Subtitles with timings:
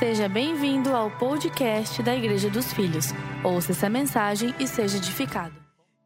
[0.00, 3.12] Seja bem-vindo ao podcast da Igreja dos Filhos.
[3.44, 5.54] Ouça essa mensagem e seja edificado.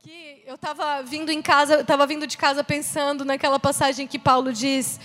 [0.01, 4.53] Que eu estava vindo em casa, estava vindo de casa pensando naquela passagem que Paulo
[4.53, 4.99] diz: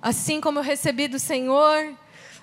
[0.00, 1.94] assim como eu recebi do Senhor,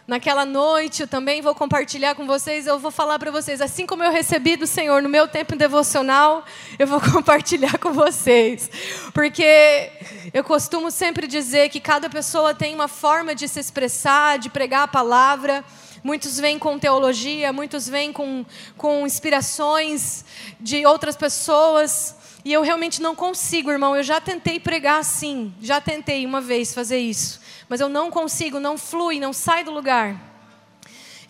[0.09, 4.03] naquela noite eu também vou compartilhar com vocês, eu vou falar para vocês, assim como
[4.03, 6.43] eu recebi do Senhor no meu tempo devocional,
[6.79, 8.71] eu vou compartilhar com vocês.
[9.13, 9.91] Porque
[10.33, 14.83] eu costumo sempre dizer que cada pessoa tem uma forma de se expressar, de pregar
[14.83, 15.63] a palavra.
[16.03, 18.43] Muitos vêm com teologia, muitos vêm com,
[18.75, 20.25] com inspirações
[20.59, 22.15] de outras pessoas.
[22.43, 23.95] E eu realmente não consigo, irmão.
[23.95, 27.38] Eu já tentei pregar assim, já tentei uma vez fazer isso
[27.69, 30.29] mas eu não consigo, não flui, não sai do lugar.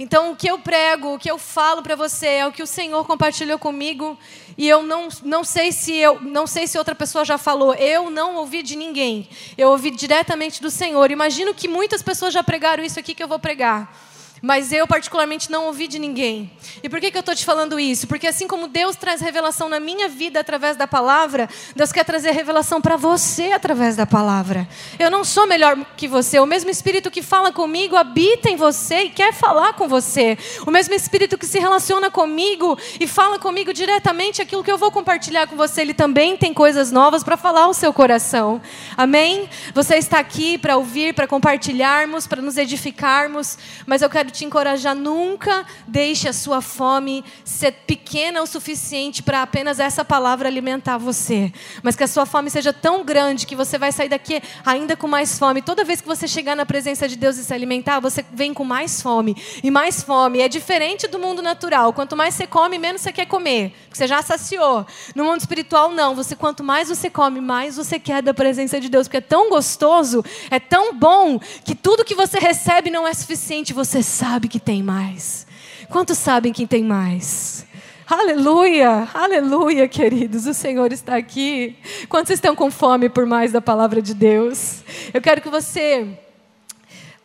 [0.02, 2.68] Então, o que eu prego, o que eu falo para você é o que o
[2.68, 4.18] Senhor compartilhou comigo
[4.58, 7.74] e eu não, não sei se eu não sei se outra pessoa já falou.
[7.76, 9.28] Eu não ouvi de ninguém.
[9.58, 11.12] Eu ouvi diretamente do Senhor.
[11.12, 13.94] Imagino que muitas pessoas já pregaram isso aqui que eu vou pregar.
[14.42, 16.52] Mas eu, particularmente, não ouvi de ninguém.
[16.82, 18.08] E por que, que eu estou te falando isso?
[18.08, 22.32] Porque assim como Deus traz revelação na minha vida através da palavra, Deus quer trazer
[22.32, 24.68] revelação para você através da palavra.
[24.98, 26.40] Eu não sou melhor que você.
[26.40, 30.38] O mesmo Espírito que fala comigo habita em você e quer falar com você.
[30.66, 34.92] O mesmo Espírito que se relaciona comigo e fala comigo diretamente aquilo que eu vou
[34.92, 38.62] compartilhar com você, ele também tem coisas novas para falar ao seu coração.
[38.96, 39.50] Amém?
[39.74, 44.46] Você está aqui para ouvir, para compartilharmos, para nos edificarmos, mas eu quero quero te
[44.46, 50.98] encorajar, nunca deixe a sua fome ser pequena o suficiente para apenas essa palavra alimentar
[50.98, 51.52] você.
[51.82, 55.08] Mas que a sua fome seja tão grande que você vai sair daqui ainda com
[55.08, 55.62] mais fome.
[55.62, 58.64] Toda vez que você chegar na presença de Deus e se alimentar, você vem com
[58.64, 59.36] mais fome.
[59.64, 60.40] E mais fome.
[60.40, 61.92] É diferente do mundo natural.
[61.92, 63.74] Quanto mais você come, menos você quer comer.
[63.86, 64.86] Porque você já saciou.
[65.16, 66.14] No mundo espiritual, não.
[66.16, 69.08] Você, quanto mais você come, mais você quer da presença de Deus.
[69.08, 73.74] Porque é tão gostoso, é tão bom, que tudo que você recebe não é suficiente.
[73.74, 75.48] Você sabe que tem mais.
[75.90, 77.66] Quantos sabem que tem mais?
[78.06, 80.46] Aleluia, aleluia, queridos.
[80.46, 81.78] O Senhor está aqui.
[82.10, 84.84] Quantos estão com fome por mais da palavra de Deus?
[85.14, 86.20] Eu quero que você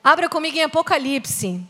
[0.04, 1.60] abra comigo em Apocalipse.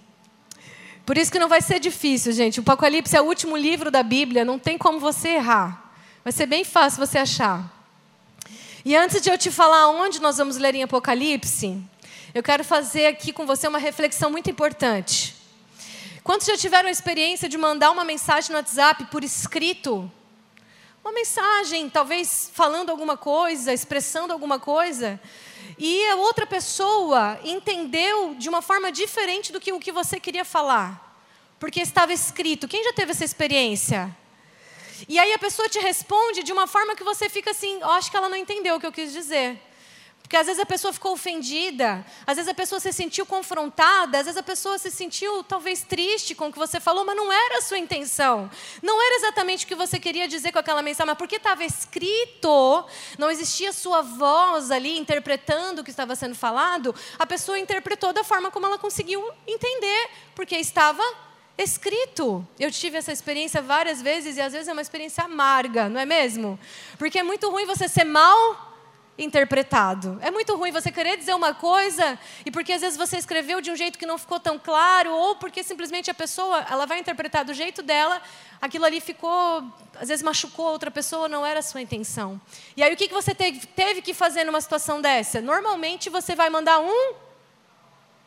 [1.06, 2.60] Por isso que não vai ser difícil, gente.
[2.60, 5.90] O Apocalipse é o último livro da Bíblia, não tem como você errar.
[6.22, 7.72] Vai ser bem fácil você achar.
[8.84, 11.82] E antes de eu te falar onde nós vamos ler em Apocalipse,
[12.34, 15.36] eu quero fazer aqui com você uma reflexão muito importante.
[16.24, 20.10] Quantos já tiveram a experiência de mandar uma mensagem no WhatsApp por escrito?
[21.04, 25.20] Uma mensagem, talvez falando alguma coisa, expressando alguma coisa,
[25.78, 30.44] e a outra pessoa entendeu de uma forma diferente do que o que você queria
[30.44, 31.16] falar,
[31.60, 32.66] porque estava escrito.
[32.66, 34.14] Quem já teve essa experiência?
[35.08, 38.10] E aí a pessoa te responde de uma forma que você fica assim, oh, acho
[38.10, 39.60] que ela não entendeu o que eu quis dizer.
[40.24, 44.24] Porque às vezes a pessoa ficou ofendida, às vezes a pessoa se sentiu confrontada, às
[44.24, 47.58] vezes a pessoa se sentiu talvez triste com o que você falou, mas não era
[47.58, 48.50] a sua intenção.
[48.82, 52.86] Não era exatamente o que você queria dizer com aquela mensagem, mas porque estava escrito,
[53.18, 58.24] não existia sua voz ali interpretando o que estava sendo falado, a pessoa interpretou da
[58.24, 61.04] forma como ela conseguiu entender, porque estava
[61.58, 62.44] escrito.
[62.58, 66.06] Eu tive essa experiência várias vezes e às vezes é uma experiência amarga, não é
[66.06, 66.58] mesmo?
[66.98, 68.73] Porque é muito ruim você ser mal
[69.16, 70.19] interpretado.
[70.20, 73.70] É muito ruim você querer dizer uma coisa e porque às vezes você escreveu de
[73.70, 77.44] um jeito que não ficou tão claro ou porque simplesmente a pessoa ela vai interpretar
[77.44, 78.20] do jeito dela,
[78.60, 79.64] aquilo ali ficou,
[80.00, 82.41] às vezes machucou outra pessoa, não era a sua intenção.
[82.76, 85.41] E aí o que você teve, teve que fazer numa situação dessa?
[85.41, 87.23] Normalmente você vai mandar um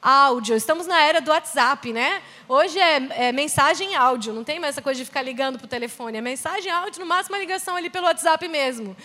[0.02, 0.56] áudio.
[0.56, 2.22] Estamos na era do WhatsApp, né?
[2.47, 5.69] Hoje é, é mensagem áudio, não tem mais essa coisa de ficar ligando para o
[5.69, 6.18] telefone.
[6.18, 8.96] É mensagem áudio, no máximo uma ligação ali pelo WhatsApp mesmo.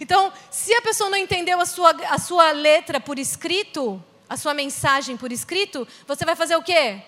[0.00, 4.54] Então, se a pessoa não entendeu a sua, a sua letra por escrito, a sua
[4.54, 7.00] mensagem por escrito, você vai fazer o quê?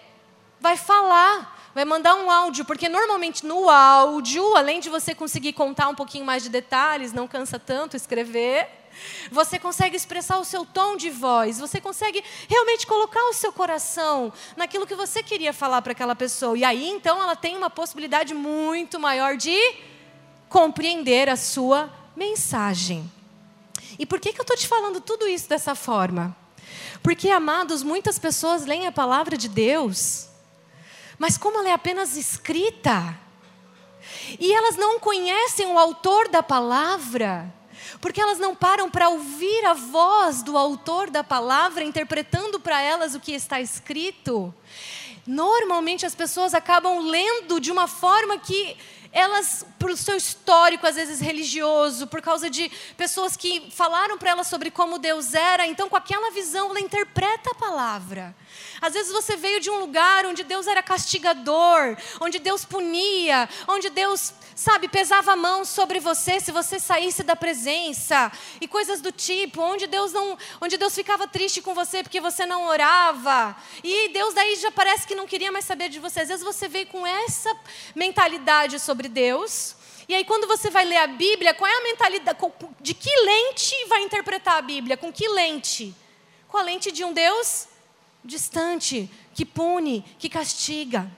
[0.61, 5.89] Vai falar vai mandar um áudio, porque normalmente no áudio, além de você conseguir contar
[5.89, 8.69] um pouquinho mais de detalhes, não cansa tanto escrever,
[9.31, 14.33] você consegue expressar o seu tom de voz, você consegue realmente colocar o seu coração
[14.57, 16.57] naquilo que você queria falar para aquela pessoa.
[16.57, 19.59] E aí então ela tem uma possibilidade muito maior de
[20.49, 23.11] compreender a sua mensagem.
[23.99, 26.37] E por que, que eu estou te falando tudo isso dessa forma?
[27.03, 30.29] Porque, amados, muitas pessoas leem a palavra de Deus,
[31.19, 33.19] mas como ela é apenas escrita,
[34.39, 37.53] e elas não conhecem o autor da palavra,
[38.03, 43.15] porque elas não param para ouvir a voz do autor da palavra interpretando para elas
[43.15, 44.53] o que está escrito.
[45.25, 48.77] Normalmente as pessoas acabam lendo de uma forma que
[49.13, 54.43] elas, por seu histórico, às vezes religioso, por causa de pessoas que falaram para ela
[54.43, 58.35] sobre como Deus era, então com aquela visão ela interpreta a palavra.
[58.81, 63.91] Às vezes você veio de um lugar onde Deus era castigador, onde Deus punia, onde
[63.91, 69.13] Deus, sabe, pesava a mão sobre você se você saísse da presença e coisas do
[69.13, 73.57] tipo, onde Deus não, onde Deus ficava triste com você porque você não orava.
[73.85, 76.21] E Deus daí já parece que não queria mais saber de você.
[76.21, 77.57] Às vezes você veio com essa
[77.95, 79.77] mentalidade sobre Deus.
[80.09, 82.39] E aí, quando você vai ler a Bíblia, qual é a mentalidade?
[82.81, 84.97] De que lente vai interpretar a Bíblia?
[84.97, 85.95] Com que lente?
[86.49, 87.69] Com a lente de um Deus
[88.25, 91.11] distante, que pune, que castiga.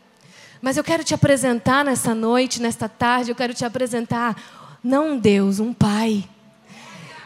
[0.61, 5.19] Mas eu quero te apresentar nessa noite, nesta tarde, eu quero te apresentar não um
[5.19, 6.29] Deus, um Pai.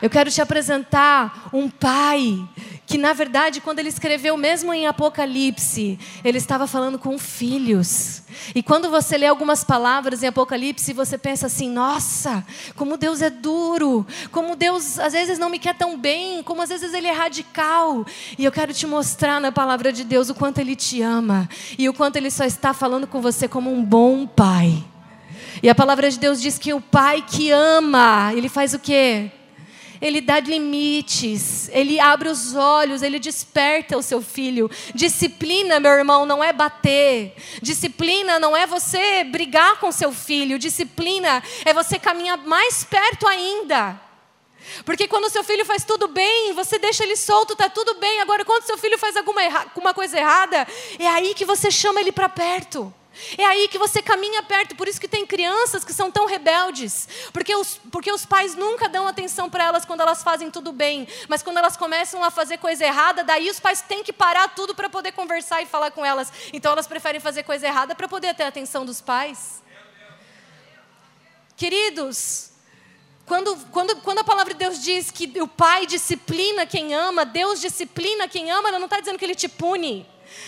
[0.00, 2.48] Eu quero te apresentar um Pai
[2.88, 8.22] que na verdade, quando ele escreveu mesmo em Apocalipse, ele estava falando com filhos.
[8.54, 12.42] E quando você lê algumas palavras em Apocalipse, você pensa assim: nossa,
[12.76, 16.70] como Deus é duro, como Deus às vezes não me quer tão bem, como às
[16.70, 18.06] vezes ele é radical.
[18.38, 21.46] E eu quero te mostrar na palavra de Deus o quanto ele te ama
[21.78, 24.82] e o quanto ele só está falando com você como um bom pai.
[25.62, 29.30] E a palavra de Deus diz que o pai que ama, ele faz o quê?
[30.00, 34.70] Ele dá limites, ele abre os olhos, ele desperta o seu filho.
[34.94, 37.34] Disciplina, meu irmão, não é bater.
[37.60, 40.58] Disciplina não é você brigar com seu filho.
[40.58, 44.07] Disciplina é você caminhar mais perto ainda.
[44.84, 48.20] Porque quando seu filho faz tudo bem, você deixa ele solto, tá tudo bem.
[48.20, 50.66] Agora, quando seu filho faz alguma, alguma coisa errada,
[50.98, 52.92] é aí que você chama ele para perto.
[53.36, 57.08] É aí que você caminha perto, por isso que tem crianças que são tão rebeldes,
[57.32, 61.08] porque os, porque os pais nunca dão atenção para elas quando elas fazem tudo bem,
[61.28, 64.74] mas quando elas começam a fazer coisa errada, daí os pais têm que parar tudo
[64.74, 66.32] para poder conversar e falar com elas.
[66.52, 69.62] Então elas preferem fazer coisa errada para poder ter a atenção dos pais.
[71.56, 72.52] Queridos,
[73.28, 77.60] quando, quando, quando a palavra de Deus diz que o pai disciplina quem ama, Deus
[77.60, 80.06] disciplina quem ama, ela não está dizendo que ele te pune.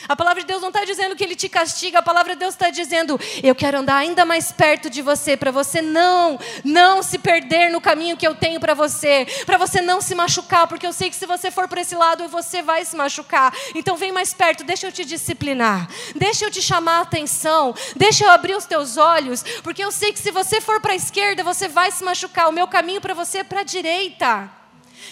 [0.09, 2.55] A palavra de Deus não está dizendo que Ele te castiga, a palavra de Deus
[2.55, 7.19] está dizendo: eu quero andar ainda mais perto de você, para você não, não se
[7.19, 10.93] perder no caminho que eu tenho para você, para você não se machucar, porque eu
[10.93, 13.55] sei que se você for para esse lado, você vai se machucar.
[13.75, 18.25] Então vem mais perto, deixa eu te disciplinar, deixa eu te chamar a atenção, deixa
[18.25, 21.45] eu abrir os teus olhos, porque eu sei que se você for para a esquerda,
[21.45, 22.49] você vai se machucar.
[22.49, 24.51] O meu caminho para você é para a direita.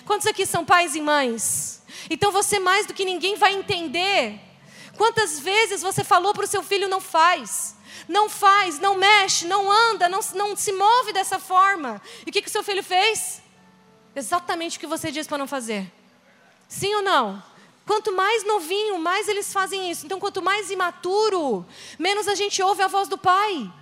[0.04, 1.82] Quantos aqui são pais e mães?
[2.10, 4.47] Então você mais do que ninguém vai entender
[4.98, 7.76] Quantas vezes você falou para o seu filho não faz?
[8.08, 12.02] Não faz, não mexe, não anda, não, não se move dessa forma.
[12.26, 13.40] E o que, que o seu filho fez?
[14.14, 15.90] Exatamente o que você disse para não fazer.
[16.68, 17.40] Sim ou não?
[17.86, 20.04] Quanto mais novinho, mais eles fazem isso.
[20.04, 21.64] Então, quanto mais imaturo,
[21.96, 23.72] menos a gente ouve a voz do pai.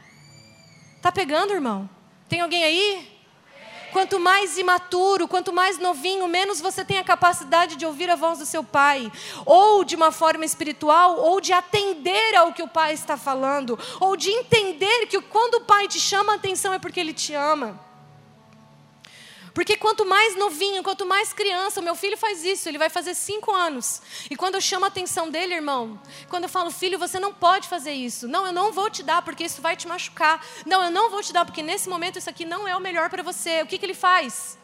[1.00, 1.88] Tá pegando, irmão?
[2.28, 3.15] Tem alguém aí?
[3.96, 8.38] Quanto mais imaturo, quanto mais novinho, menos você tem a capacidade de ouvir a voz
[8.38, 9.10] do seu pai,
[9.46, 14.14] ou de uma forma espiritual, ou de atender ao que o pai está falando, ou
[14.14, 17.85] de entender que quando o pai te chama a atenção é porque ele te ama.
[19.56, 23.14] Porque quanto mais novinho, quanto mais criança, o meu filho faz isso, ele vai fazer
[23.14, 24.02] cinco anos.
[24.30, 25.98] E quando eu chamo a atenção dele, irmão,
[26.28, 28.28] quando eu falo, filho, você não pode fazer isso.
[28.28, 30.44] Não, eu não vou te dar porque isso vai te machucar.
[30.66, 33.08] Não, eu não vou te dar porque nesse momento isso aqui não é o melhor
[33.08, 33.62] para você.
[33.62, 34.58] O que, que ele faz?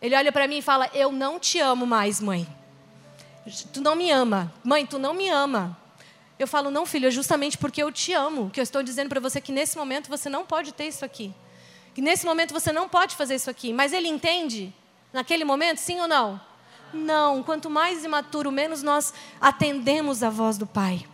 [0.00, 2.44] Ele olha para mim e fala: Eu não te amo mais, mãe.
[3.72, 4.52] Tu não me ama.
[4.64, 5.78] Mãe, tu não me ama.
[6.40, 9.20] Eu falo: Não, filho, é justamente porque eu te amo que eu estou dizendo para
[9.20, 11.32] você que nesse momento você não pode ter isso aqui
[11.94, 14.72] que nesse momento você não pode fazer isso aqui, mas ele entende
[15.12, 16.40] naquele momento, sim ou não?
[16.92, 21.06] Não, quanto mais imaturo, menos nós atendemos a voz do Pai.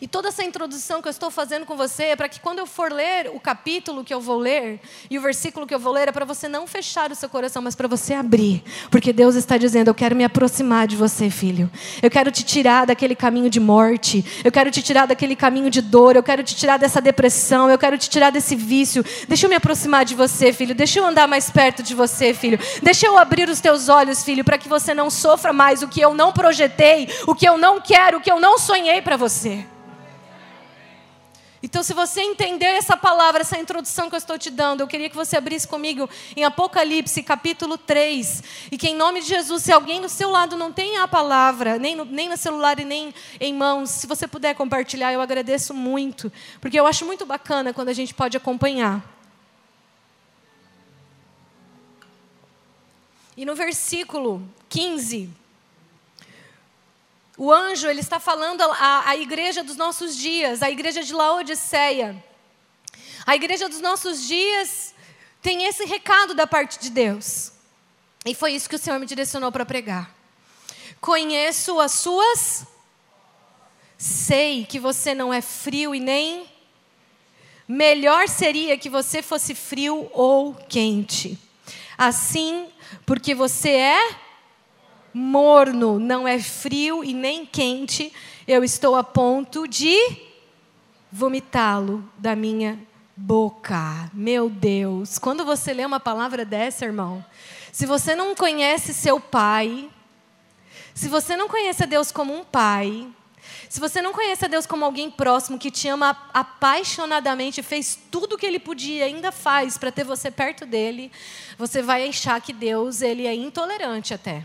[0.00, 2.66] E toda essa introdução que eu estou fazendo com você é para que quando eu
[2.66, 4.80] for ler o capítulo que eu vou ler
[5.10, 7.62] e o versículo que eu vou ler é para você não fechar o seu coração,
[7.62, 11.70] mas para você abrir, porque Deus está dizendo: eu quero me aproximar de você, filho.
[12.02, 15.80] Eu quero te tirar daquele caminho de morte, eu quero te tirar daquele caminho de
[15.80, 19.04] dor, eu quero te tirar dessa depressão, eu quero te tirar desse vício.
[19.28, 20.74] Deixa eu me aproximar de você, filho.
[20.74, 22.58] Deixa eu andar mais perto de você, filho.
[22.82, 26.00] Deixa eu abrir os teus olhos, filho, para que você não sofra mais o que
[26.00, 29.66] eu não projetei, o que eu não quero, o que eu não sonhei para você.
[31.60, 35.10] Então, se você entendeu essa palavra, essa introdução que eu estou te dando, eu queria
[35.10, 38.42] que você abrisse comigo em Apocalipse, capítulo 3.
[38.70, 41.76] E que, em nome de Jesus, se alguém do seu lado não tem a palavra,
[41.76, 45.74] nem no, nem no celular e nem em mãos, se você puder compartilhar, eu agradeço
[45.74, 46.32] muito.
[46.60, 49.02] Porque eu acho muito bacana quando a gente pode acompanhar.
[53.36, 55.28] E no versículo 15.
[57.40, 62.20] O anjo, ele está falando à, igreja dos nossos dias, a igreja de Laodiceia.
[63.24, 64.92] A igreja dos nossos dias
[65.40, 67.52] tem esse recado da parte de Deus.
[68.26, 70.12] E foi isso que o Senhor me direcionou para pregar.
[71.00, 72.66] Conheço as suas.
[73.96, 76.44] Sei que você não é frio e nem.
[77.68, 81.38] Melhor seria que você fosse frio ou quente.
[81.96, 82.66] Assim,
[83.06, 84.27] porque você é
[85.12, 88.12] morno, não é frio e nem quente,
[88.46, 89.96] eu estou a ponto de
[91.10, 92.78] vomitá-lo da minha
[93.16, 94.10] boca.
[94.12, 97.24] Meu Deus, quando você lê uma palavra dessa, irmão,
[97.72, 99.90] se você não conhece seu pai,
[100.94, 103.08] se você não conhece a Deus como um pai,
[103.68, 108.34] se você não conhece a Deus como alguém próximo que te ama apaixonadamente, fez tudo
[108.34, 111.12] o que ele podia, ainda faz para ter você perto dele,
[111.56, 114.44] você vai achar que Deus ele é intolerante até.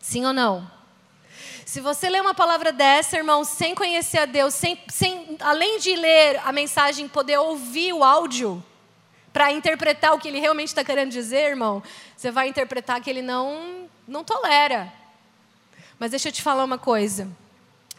[0.00, 0.68] Sim ou não?
[1.64, 5.94] Se você lê uma palavra dessa, irmão, sem conhecer a Deus, sem, sem, além de
[5.94, 8.60] ler a mensagem, poder ouvir o áudio
[9.32, 11.80] para interpretar o que ele realmente está querendo dizer, irmão,
[12.16, 14.92] você vai interpretar que ele não, não tolera.
[15.98, 17.28] Mas deixa eu te falar uma coisa.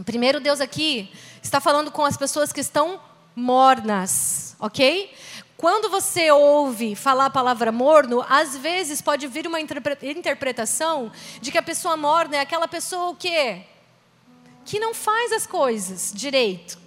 [0.03, 1.09] Primeiro, Deus aqui
[1.41, 2.99] está falando com as pessoas que estão
[3.35, 5.13] mornas, ok?
[5.61, 11.57] Quando você ouve falar a palavra morno, às vezes pode vir uma interpretação de que
[11.59, 13.61] a pessoa morna é aquela pessoa o quê?
[14.65, 16.79] Que não faz as coisas direito.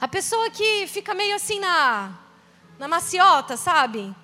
[0.00, 2.16] A pessoa que fica meio assim na,
[2.78, 4.14] na maciota, sabe?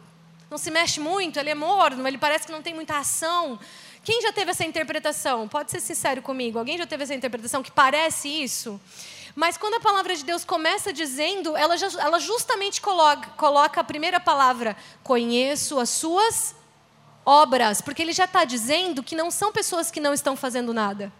[0.48, 3.58] Não se mexe muito, ele é morno, ele parece que não tem muita ação.
[4.04, 5.48] Quem já teve essa interpretação?
[5.48, 6.56] Pode ser sincero comigo.
[6.56, 8.80] Alguém já teve essa interpretação que parece isso?
[9.34, 13.84] Mas quando a palavra de Deus começa dizendo, ela, já, ela justamente coloca, coloca a
[13.84, 16.54] primeira palavra: conheço as suas
[17.24, 21.12] obras, porque ele já está dizendo que não são pessoas que não estão fazendo nada.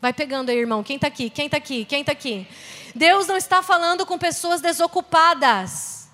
[0.00, 0.82] Vai pegando aí, irmão.
[0.82, 1.30] Quem está aqui?
[1.30, 1.84] Quem está aqui?
[1.84, 2.46] Quem está aqui?
[2.94, 6.08] Deus não está falando com pessoas desocupadas.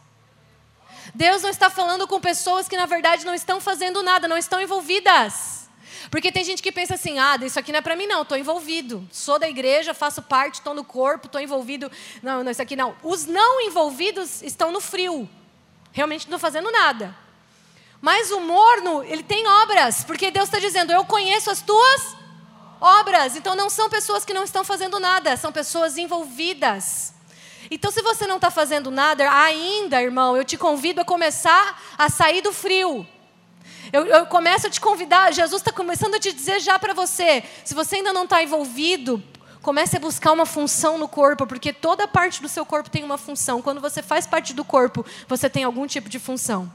[1.14, 4.60] Deus não está falando com pessoas que, na verdade, não estão fazendo nada, não estão
[4.60, 5.57] envolvidas.
[6.10, 8.36] Porque tem gente que pensa assim: ah, isso aqui não é para mim, não, estou
[8.36, 9.06] envolvido.
[9.10, 11.90] Sou da igreja, faço parte, estou no corpo, estou envolvido.
[12.22, 12.96] Não, não, isso aqui não.
[13.02, 15.28] Os não envolvidos estão no frio.
[15.92, 17.14] Realmente não fazendo nada.
[18.00, 22.16] Mas o morno, ele tem obras, porque Deus está dizendo: eu conheço as tuas
[22.80, 23.36] obras.
[23.36, 27.14] Então não são pessoas que não estão fazendo nada, são pessoas envolvidas.
[27.70, 32.08] Então, se você não está fazendo nada ainda, irmão, eu te convido a começar a
[32.08, 33.06] sair do frio.
[33.92, 37.42] Eu, eu começo a te convidar, Jesus está começando a te dizer já para você,
[37.64, 39.22] se você ainda não está envolvido,
[39.62, 43.18] comece a buscar uma função no corpo, porque toda parte do seu corpo tem uma
[43.18, 43.62] função.
[43.62, 46.70] Quando você faz parte do corpo, você tem algum tipo de função.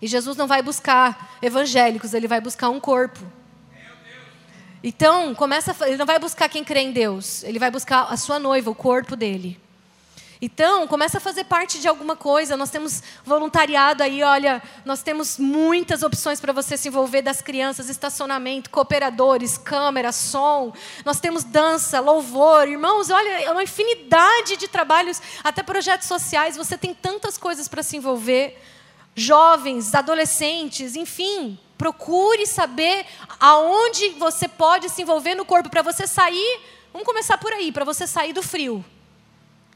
[0.00, 3.20] E Jesus não vai buscar evangélicos, ele vai buscar um corpo.
[4.82, 8.38] Então, começa, ele não vai buscar quem crê em Deus, ele vai buscar a sua
[8.38, 9.58] noiva, o corpo dele.
[10.40, 12.56] Então, começa a fazer parte de alguma coisa.
[12.56, 17.88] Nós temos voluntariado aí, olha, nós temos muitas opções para você se envolver das crianças,
[17.88, 20.72] estacionamento, cooperadores, câmera, som.
[21.04, 22.68] Nós temos dança, louvor.
[22.68, 26.56] Irmãos, olha, é uma infinidade de trabalhos, até projetos sociais.
[26.56, 28.62] Você tem tantas coisas para se envolver.
[29.14, 33.06] Jovens, adolescentes, enfim, procure saber
[33.40, 36.60] aonde você pode se envolver no corpo para você sair.
[36.92, 38.84] Vamos começar por aí, para você sair do frio.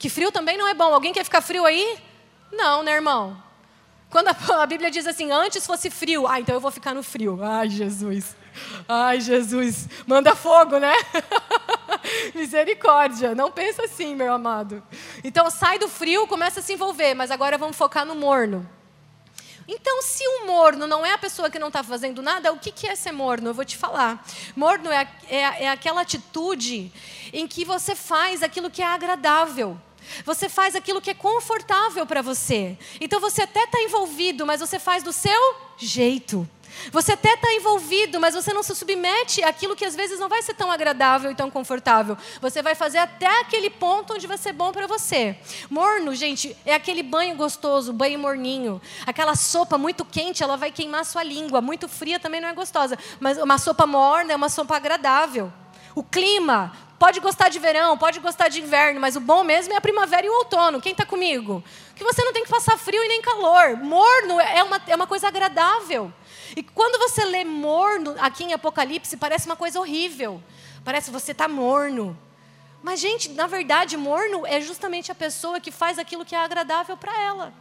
[0.00, 0.95] Que frio também não é bom.
[0.95, 1.99] Alguém quer ficar frio aí?
[2.50, 3.37] Não, né, irmão?
[4.09, 7.02] Quando a, a Bíblia diz assim, antes fosse frio, ah, então eu vou ficar no
[7.02, 7.38] frio.
[7.42, 8.35] Ai, Jesus.
[8.88, 9.87] Ai, Jesus.
[10.07, 10.95] Manda fogo, né?
[12.35, 13.35] Misericórdia.
[13.35, 14.83] Não pensa assim, meu amado.
[15.23, 18.66] Então sai do frio, começa a se envolver, mas agora vamos focar no morno.
[19.69, 22.73] Então, se o morno não é a pessoa que não está fazendo nada, o que,
[22.73, 23.50] que é ser morno?
[23.50, 24.25] Eu vou te falar.
[24.57, 26.90] Morno é, é, é aquela atitude
[27.33, 29.78] em que você faz aquilo que é agradável.
[30.25, 32.76] Você faz aquilo que é confortável para você.
[33.00, 36.49] Então você até está envolvido, mas você faz do seu jeito.
[36.93, 40.43] Você até está envolvido, mas você não se submete àquilo que às vezes não vai
[40.43, 42.17] ser tão agradável e tão confortável.
[42.40, 45.37] Você vai fazer até aquele ponto onde vai ser bom para você.
[45.69, 48.81] Morno, gente, é aquele banho gostoso, banho morninho.
[49.07, 51.61] Aquela sopa muito quente, ela vai queimar sua língua.
[51.61, 52.99] Muito fria também não é gostosa.
[53.19, 55.52] Mas uma sopa morna é uma sopa agradável.
[55.95, 59.76] O clima, Pode gostar de verão, pode gostar de inverno, mas o bom mesmo é
[59.78, 60.83] a primavera e o outono.
[60.83, 61.64] Quem está comigo?
[61.97, 63.75] Que você não tem que passar frio e nem calor.
[63.78, 66.12] Morno é uma, é uma coisa agradável.
[66.54, 70.42] E quando você lê morno aqui em Apocalipse, parece uma coisa horrível.
[70.85, 72.19] Parece você está morno.
[72.83, 76.99] Mas, gente, na verdade, morno é justamente a pessoa que faz aquilo que é agradável
[76.99, 77.54] para ela.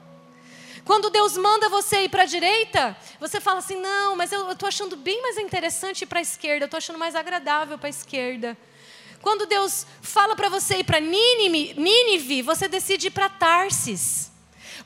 [0.84, 4.67] Quando Deus manda você ir para a direita, você fala assim: não, mas eu estou
[4.67, 7.89] achando bem mais interessante ir para a esquerda, eu estou achando mais agradável para a
[7.89, 8.58] esquerda.
[9.21, 14.31] Quando Deus fala para você ir para Nínive, você decide ir para Tarsis.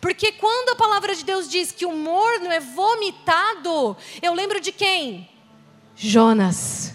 [0.01, 4.71] Porque quando a palavra de Deus diz que o morno é vomitado, eu lembro de
[4.71, 5.29] quem?
[5.95, 6.93] Jonas.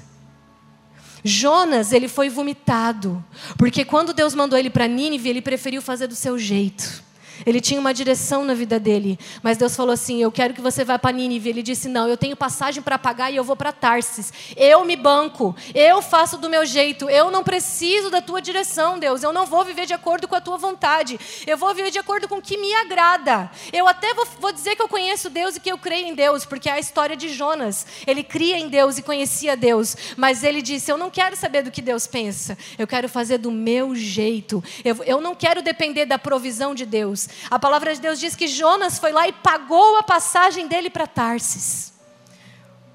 [1.25, 3.25] Jonas, ele foi vomitado,
[3.57, 7.02] porque quando Deus mandou ele para Nínive, ele preferiu fazer do seu jeito.
[7.47, 9.18] Ele tinha uma direção na vida dele.
[9.42, 11.49] Mas Deus falou assim: Eu quero que você vá para Nínive.
[11.49, 14.33] Ele disse: Não, eu tenho passagem para pagar e eu vou para Tarsis.
[14.57, 15.54] Eu me banco.
[15.75, 17.09] Eu faço do meu jeito.
[17.09, 19.23] Eu não preciso da tua direção, Deus.
[19.23, 21.18] Eu não vou viver de acordo com a tua vontade.
[21.47, 23.50] Eu vou viver de acordo com o que me agrada.
[23.73, 26.45] Eu até vou, vou dizer que eu conheço Deus e que eu creio em Deus,
[26.45, 27.87] porque é a história de Jonas.
[28.07, 29.97] Ele cria em Deus e conhecia Deus.
[30.16, 32.57] Mas ele disse: Eu não quero saber do que Deus pensa.
[32.78, 34.62] Eu quero fazer do meu jeito.
[34.85, 37.28] Eu, eu não quero depender da provisão de Deus.
[37.51, 41.07] A palavra de Deus diz que Jonas foi lá e pagou a passagem dele para
[41.07, 41.93] Tarsis.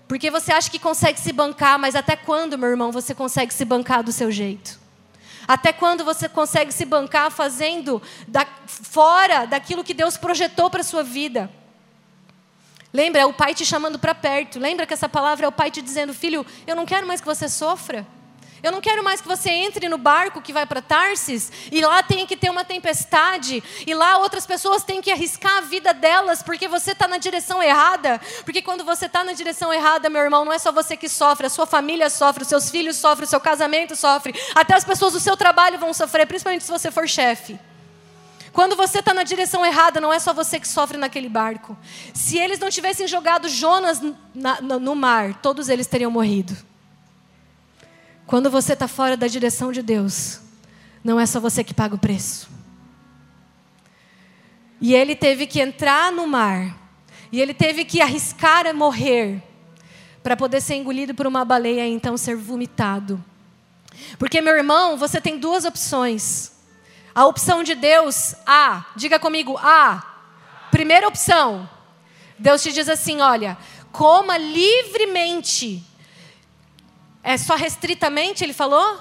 [0.07, 3.65] Porque você acha que consegue se bancar, mas até quando, meu irmão, você consegue se
[3.65, 4.79] bancar do seu jeito?
[5.47, 10.83] Até quando você consegue se bancar fazendo da, fora daquilo que Deus projetou para a
[10.83, 11.49] sua vida?
[12.93, 14.59] Lembra, é o pai te chamando para perto.
[14.59, 17.25] Lembra que essa palavra é o pai te dizendo: Filho, eu não quero mais que
[17.25, 18.05] você sofra.
[18.63, 22.01] Eu não quero mais que você entre no barco que vai para Tarsis e lá
[22.01, 26.41] tem que ter uma tempestade e lá outras pessoas têm que arriscar a vida delas
[26.41, 28.21] porque você está na direção errada.
[28.45, 31.45] Porque quando você está na direção errada, meu irmão, não é só você que sofre,
[31.45, 35.11] a sua família sofre, os seus filhos sofrem, o seu casamento sofre, até as pessoas
[35.11, 37.59] do seu trabalho vão sofrer, principalmente se você for chefe.
[38.53, 41.75] Quando você está na direção errada, não é só você que sofre naquele barco.
[42.13, 43.99] Se eles não tivessem jogado Jonas
[44.33, 46.55] na, no mar, todos eles teriam morrido.
[48.25, 50.39] Quando você está fora da direção de Deus,
[51.03, 52.49] não é só você que paga o preço.
[54.79, 56.77] E ele teve que entrar no mar,
[57.31, 59.41] e ele teve que arriscar a morrer,
[60.21, 63.23] para poder ser engolido por uma baleia e então ser vomitado.
[64.17, 66.53] Porque, meu irmão, você tem duas opções.
[67.13, 70.01] A opção de Deus, A, diga comigo, A.
[70.71, 71.69] Primeira opção,
[72.39, 73.57] Deus te diz assim: olha,
[73.91, 75.85] coma livremente
[77.23, 78.99] é só restritamente, ele falou?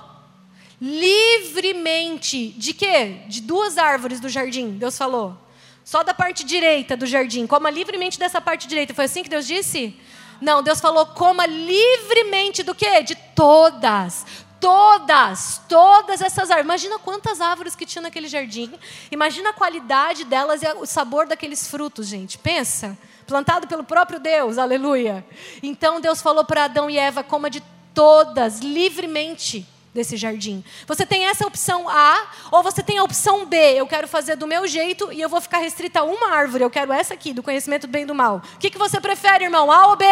[0.81, 2.49] Livremente.
[2.51, 3.23] De quê?
[3.27, 5.37] De duas árvores do jardim, Deus falou.
[5.85, 7.47] Só da parte direita do jardim.
[7.47, 8.95] Coma livremente dessa parte direita.
[8.95, 9.99] Foi assim que Deus disse?
[10.41, 13.03] Não, Deus falou: coma livremente do quê?
[13.03, 14.25] De todas.
[14.61, 16.65] Todas, todas essas árvores.
[16.65, 18.73] Imagina quantas árvores que tinha naquele jardim.
[19.11, 22.39] Imagina a qualidade delas e o sabor daqueles frutos, gente.
[22.39, 22.97] Pensa.
[23.27, 25.27] Plantado pelo próprio Deus, aleluia.
[25.63, 27.61] Então Deus falou para Adão e Eva: coma de
[27.95, 30.65] todas livremente desse jardim.
[30.87, 33.57] Você tem essa opção A ou você tem a opção B.
[33.57, 36.65] Eu quero fazer do meu jeito e eu vou ficar restrita a uma árvore.
[36.65, 38.43] Eu quero essa aqui, do conhecimento do bem e do mal.
[38.55, 39.71] O que, que você prefere, irmão?
[39.71, 40.07] A ou B?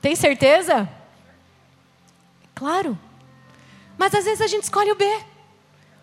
[0.00, 0.88] Tem certeza?
[2.54, 2.98] Claro.
[3.98, 5.04] Mas às vezes a gente escolhe o B.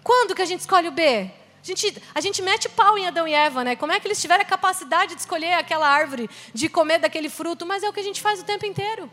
[0.04, 1.32] Quando que a gente escolhe o B?
[1.62, 3.76] A gente, a gente mete pau em Adão e Eva, né?
[3.76, 7.66] Como é que eles tiveram a capacidade de escolher aquela árvore, de comer daquele fruto?
[7.66, 9.12] Mas é o que a gente faz o tempo inteiro.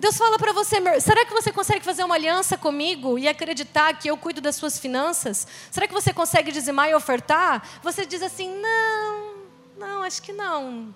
[0.00, 4.08] Deus fala para você, será que você consegue fazer uma aliança comigo e acreditar que
[4.08, 5.46] eu cuido das suas finanças?
[5.70, 7.68] Será que você consegue dizimar e ofertar?
[7.82, 9.34] Você diz assim, não,
[9.76, 10.94] não, acho que não.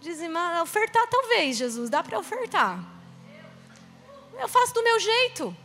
[0.00, 2.78] Dizimar, ofertar talvez, Jesus, dá para ofertar.
[4.38, 5.56] Eu faço do meu jeito.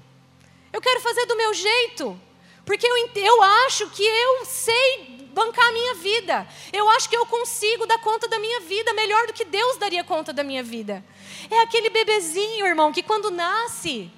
[0.74, 2.20] Eu quero fazer do meu jeito.
[2.66, 6.48] Porque eu, eu acho que eu sei bancar a minha vida.
[6.72, 10.02] Eu acho que eu consigo dar conta da minha vida melhor do que Deus daria
[10.02, 11.04] conta da minha vida.
[11.52, 14.10] É aquele bebezinho, irmão, que quando nasce,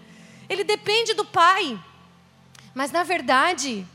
[0.47, 1.77] ele depende do pai.
[2.75, 3.86] Mas na verdade,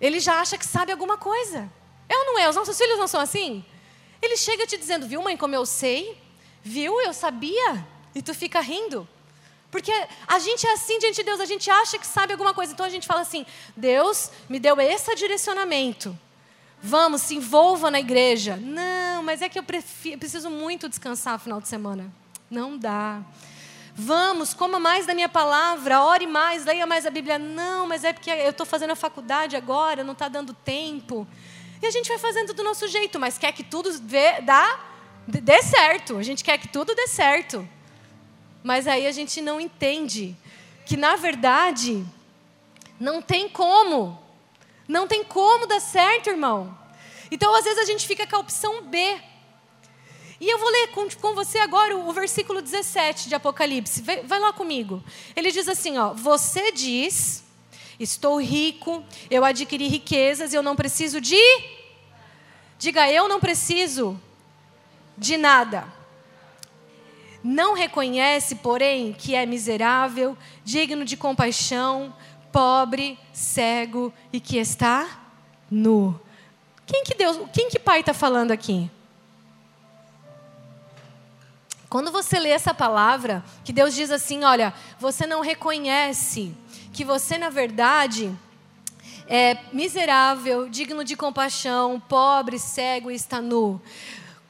[0.00, 1.70] ele já acha que sabe alguma coisa.
[2.08, 2.48] É ou não é?
[2.48, 3.64] Os nossos filhos não são assim?
[4.20, 6.20] Ele chega te dizendo, viu, mãe, como eu sei?
[6.64, 7.86] Viu, eu sabia?
[8.12, 9.08] E tu fica rindo.
[9.70, 9.92] Porque
[10.26, 12.72] a gente é assim diante de Deus, a gente acha que sabe alguma coisa.
[12.72, 16.18] Então a gente fala assim: Deus me deu esse direcionamento.
[16.86, 18.56] Vamos, se envolva na igreja.
[18.56, 22.08] Não, mas é que eu preciso muito descansar no final de semana.
[22.48, 23.22] Não dá.
[23.92, 27.40] Vamos, coma mais da minha palavra, ore mais, leia mais a Bíblia.
[27.40, 31.26] Não, mas é porque eu estou fazendo a faculdade agora, não está dando tempo.
[31.82, 34.78] E a gente vai fazendo do nosso jeito, mas quer que tudo vê, dá,
[35.26, 36.16] dê certo.
[36.16, 37.68] A gente quer que tudo dê certo.
[38.62, 40.36] Mas aí a gente não entende
[40.84, 42.06] que, na verdade,
[43.00, 44.24] não tem como.
[44.88, 46.76] Não tem como dar certo, irmão.
[47.30, 49.20] Então, às vezes, a gente fica com a opção B.
[50.40, 54.02] E eu vou ler com, com você agora o, o, versículo 17 de Apocalipse.
[54.02, 55.02] Vai, vai lá comigo.
[55.34, 57.42] Ele diz assim: ó, Você diz,
[57.98, 61.40] estou rico, eu adquiri riquezas eu não preciso de.
[62.78, 64.20] Diga, eu não preciso
[65.16, 65.90] de nada.
[67.42, 72.14] Não reconhece, porém, que é miserável, digno de compaixão,
[72.56, 75.20] pobre, cego e que está
[75.70, 76.18] nu.
[76.86, 78.90] Quem que Deus, quem que pai está falando aqui?
[81.90, 86.54] Quando você lê essa palavra, que Deus diz assim: olha, você não reconhece
[86.94, 88.34] que você, na verdade,
[89.28, 93.78] é miserável, digno de compaixão, pobre, cego e está nu.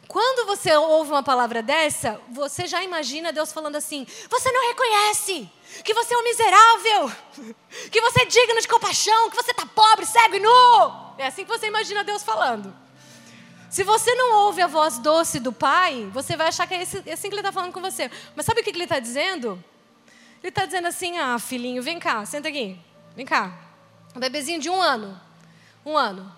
[0.09, 5.51] Quando você ouve uma palavra dessa, você já imagina Deus falando assim: você não reconhece
[5.85, 7.13] que você é um miserável,
[7.91, 11.15] que você é digno de compaixão, que você está pobre, cego e nu.
[11.19, 12.75] É assim que você imagina Deus falando.
[13.69, 17.03] Se você não ouve a voz doce do Pai, você vai achar que é, esse,
[17.05, 18.11] é assim que Ele está falando com você.
[18.35, 19.63] Mas sabe o que Ele está dizendo?
[20.41, 22.79] Ele está dizendo assim: ah, filhinho, vem cá, senta aqui,
[23.17, 23.53] vem cá.
[24.15, 25.21] Um bebezinho de um ano.
[25.85, 26.33] Um ano.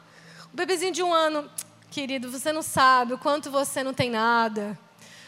[0.52, 1.50] Um bebezinho de um ano,
[1.90, 4.78] querido, você não sabe o quanto você não tem nada.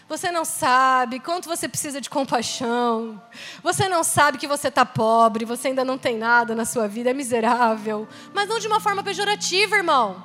[0.08, 3.22] Você não sabe quanto você precisa de compaixão.
[3.62, 7.10] Você não sabe que você está pobre, você ainda não tem nada na sua vida,
[7.10, 8.08] é miserável.
[8.34, 10.20] Mas não de uma forma pejorativa, irmão.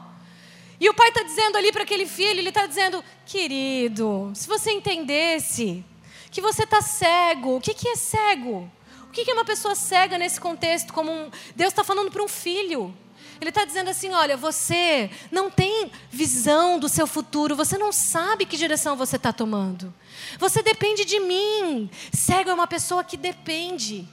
[0.79, 4.71] E o pai está dizendo ali para aquele filho, ele está dizendo, querido, se você
[4.71, 5.85] entendesse
[6.31, 8.69] que você está cego, o que, que é cego?
[9.03, 10.91] O que, que é uma pessoa cega nesse contexto?
[10.91, 12.93] Como um, Deus está falando para um filho.
[13.39, 18.45] Ele está dizendo assim: olha, você não tem visão do seu futuro, você não sabe
[18.45, 19.93] que direção você está tomando.
[20.39, 21.89] Você depende de mim.
[22.13, 24.07] Cego é uma pessoa que depende.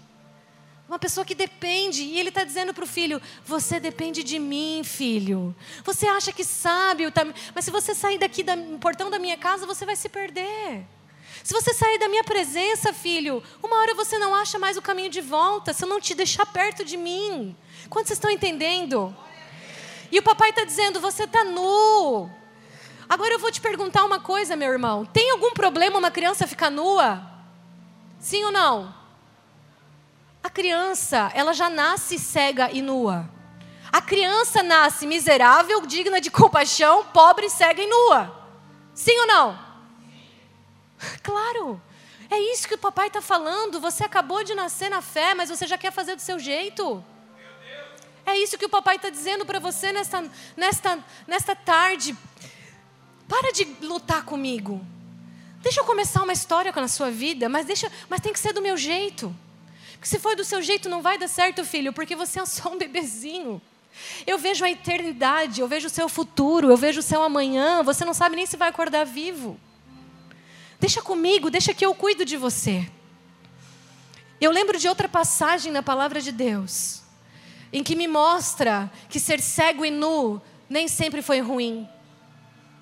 [0.89, 2.03] Uma pessoa que depende.
[2.03, 5.55] E ele está dizendo para o filho: Você depende de mim, filho.
[5.85, 7.05] Você acha que sabe,
[7.55, 10.85] mas se você sair daqui do portão da minha casa, você vai se perder.
[11.43, 15.11] Se você sair da minha presença, filho, uma hora você não acha mais o caminho
[15.11, 17.57] de volta, se eu não te deixar perto de mim.
[17.91, 19.15] Quantos estão entendendo?
[20.11, 22.31] E o papai está dizendo: você está nu.
[23.09, 26.71] Agora eu vou te perguntar uma coisa, meu irmão: tem algum problema uma criança ficar
[26.71, 27.21] nua?
[28.21, 28.95] Sim ou não?
[30.45, 33.29] A criança, ela já nasce cega e nua.
[33.93, 38.33] A criança nasce miserável, digna de compaixão, pobre, cega e nua.
[38.95, 39.72] Sim ou não?
[41.23, 41.81] Claro.
[42.31, 43.81] É isso que o papai está falando.
[43.81, 47.05] Você acabou de nascer na fé, mas você já quer fazer do seu jeito.
[48.25, 50.25] É isso que o papai está dizendo para você nesta,
[50.57, 52.17] nesta, nesta tarde.
[53.29, 54.85] Para de lutar comigo.
[55.61, 58.63] Deixa eu começar uma história na sua vida, mas, deixa, mas tem que ser do
[58.63, 59.35] meu jeito.
[59.93, 62.73] Porque se for do seu jeito, não vai dar certo, filho, porque você é só
[62.73, 63.61] um bebezinho.
[64.27, 67.83] Eu vejo a eternidade, eu vejo o seu futuro, eu vejo o seu amanhã.
[67.83, 69.61] Você não sabe nem se vai acordar vivo.
[70.83, 72.85] Deixa comigo, deixa que eu cuido de você.
[74.41, 77.05] Eu lembro de outra passagem na palavra de Deus
[77.73, 81.89] em que me mostra que ser cego e nu nem sempre foi ruim.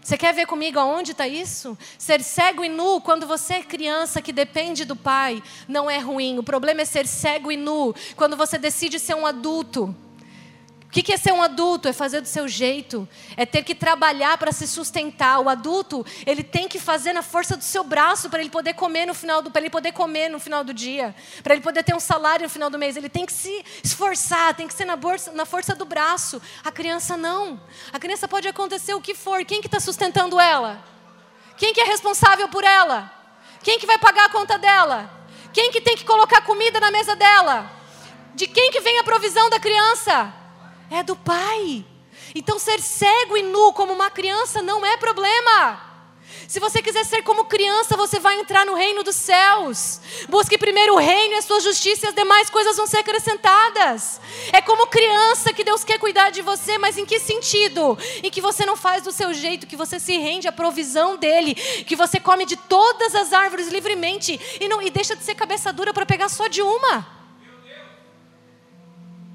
[0.01, 1.77] Você quer ver comigo aonde está isso?
[1.99, 6.39] Ser cego e nu, quando você é criança que depende do pai, não é ruim.
[6.39, 9.95] O problema é ser cego e nu, quando você decide ser um adulto
[10.91, 11.87] o que é ser um adulto?
[11.87, 15.39] É fazer do seu jeito, é ter que trabalhar para se sustentar.
[15.39, 19.07] O adulto, ele tem que fazer na força do seu braço para ele poder comer
[19.07, 21.95] no final do, para ele poder comer no final do dia, para ele poder ter
[21.95, 22.97] um salário no final do mês.
[22.97, 26.43] Ele tem que se esforçar, tem que ser na, bolsa, na força do braço.
[26.65, 27.61] A criança não.
[27.93, 29.45] A criança pode acontecer o que for.
[29.45, 30.83] Quem que está sustentando ela?
[31.57, 33.13] Quem que é responsável por ela?
[33.63, 35.09] Quem que vai pagar a conta dela?
[35.53, 37.71] Quem que tem que colocar comida na mesa dela?
[38.35, 40.40] De quem que vem a provisão da criança?
[40.91, 41.85] É do Pai.
[42.35, 45.91] Então, ser cego e nu como uma criança não é problema.
[46.47, 50.01] Se você quiser ser como criança, você vai entrar no reino dos céus.
[50.29, 54.21] Busque primeiro o reino e a sua justiça, e as demais coisas vão ser acrescentadas.
[54.53, 57.97] É como criança que Deus quer cuidar de você, mas em que sentido?
[58.23, 61.55] Em que você não faz do seu jeito, que você se rende à provisão dele,
[61.55, 65.73] que você come de todas as árvores livremente e, não, e deixa de ser cabeça
[65.73, 67.20] dura para pegar só de uma.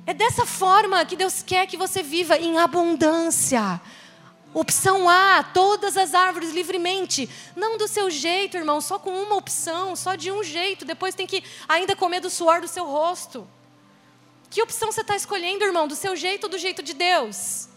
[0.07, 3.81] É dessa forma que Deus quer que você viva em abundância.
[4.53, 7.27] Opção A, todas as árvores livremente.
[7.55, 10.85] Não do seu jeito, irmão, só com uma opção, só de um jeito.
[10.85, 13.47] Depois tem que ainda comer do suor do seu rosto.
[14.49, 15.87] Que opção você está escolhendo, irmão?
[15.87, 17.67] Do seu jeito ou do jeito de Deus?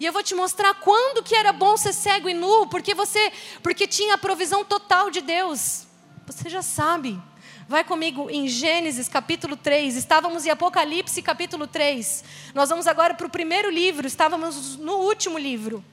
[0.00, 3.32] E eu vou te mostrar quando que era bom ser cego e nu, porque você,
[3.62, 5.86] porque tinha a provisão total de Deus.
[6.26, 7.20] Você já sabe.
[7.68, 9.94] Vai comigo em Gênesis capítulo 3.
[9.94, 12.24] Estávamos em Apocalipse capítulo 3.
[12.54, 15.84] Nós vamos agora para o primeiro livro, estávamos no último livro.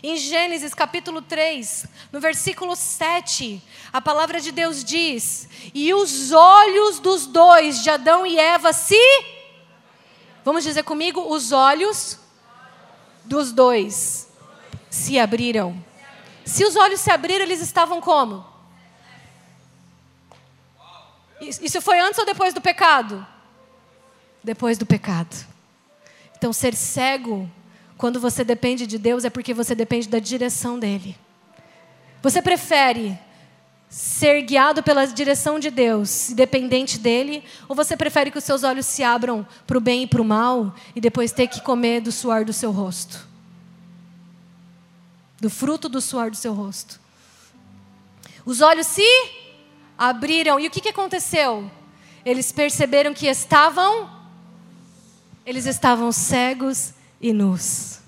[0.00, 3.60] Em Gênesis capítulo 3, no versículo 7,
[3.92, 8.94] a palavra de Deus diz: E os olhos dos dois, de Adão e Eva, se.
[10.44, 12.20] Vamos dizer comigo: os olhos
[13.24, 14.28] dos dois
[14.88, 15.84] se abriram.
[16.44, 18.46] Se os olhos se abriram, eles estavam como?
[21.40, 23.26] Isso foi antes ou depois do pecado?
[24.42, 25.34] Depois do pecado.
[26.36, 27.50] Então, ser cego
[27.96, 31.16] Quando você depende de Deus, é porque você depende da direção dEle.
[32.22, 33.18] Você prefere
[33.88, 38.86] ser guiado pela direção de Deus, dependente dele, ou você prefere que os seus olhos
[38.86, 42.12] se abram para o bem e para o mal e depois ter que comer do
[42.12, 43.26] suor do seu rosto?
[45.40, 47.00] Do fruto do suor do seu rosto.
[48.44, 49.02] Os olhos se
[49.98, 51.68] abriram, e o que, que aconteceu?
[52.24, 54.08] Eles perceberam que estavam,
[55.44, 57.98] eles estavam cegos e nus.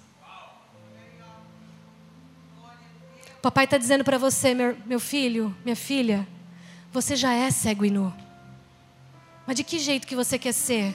[3.42, 6.28] Papai está dizendo para você, meu, meu filho, minha filha,
[6.92, 8.12] você já é cego e nu.
[9.46, 10.94] Mas de que jeito que você quer ser?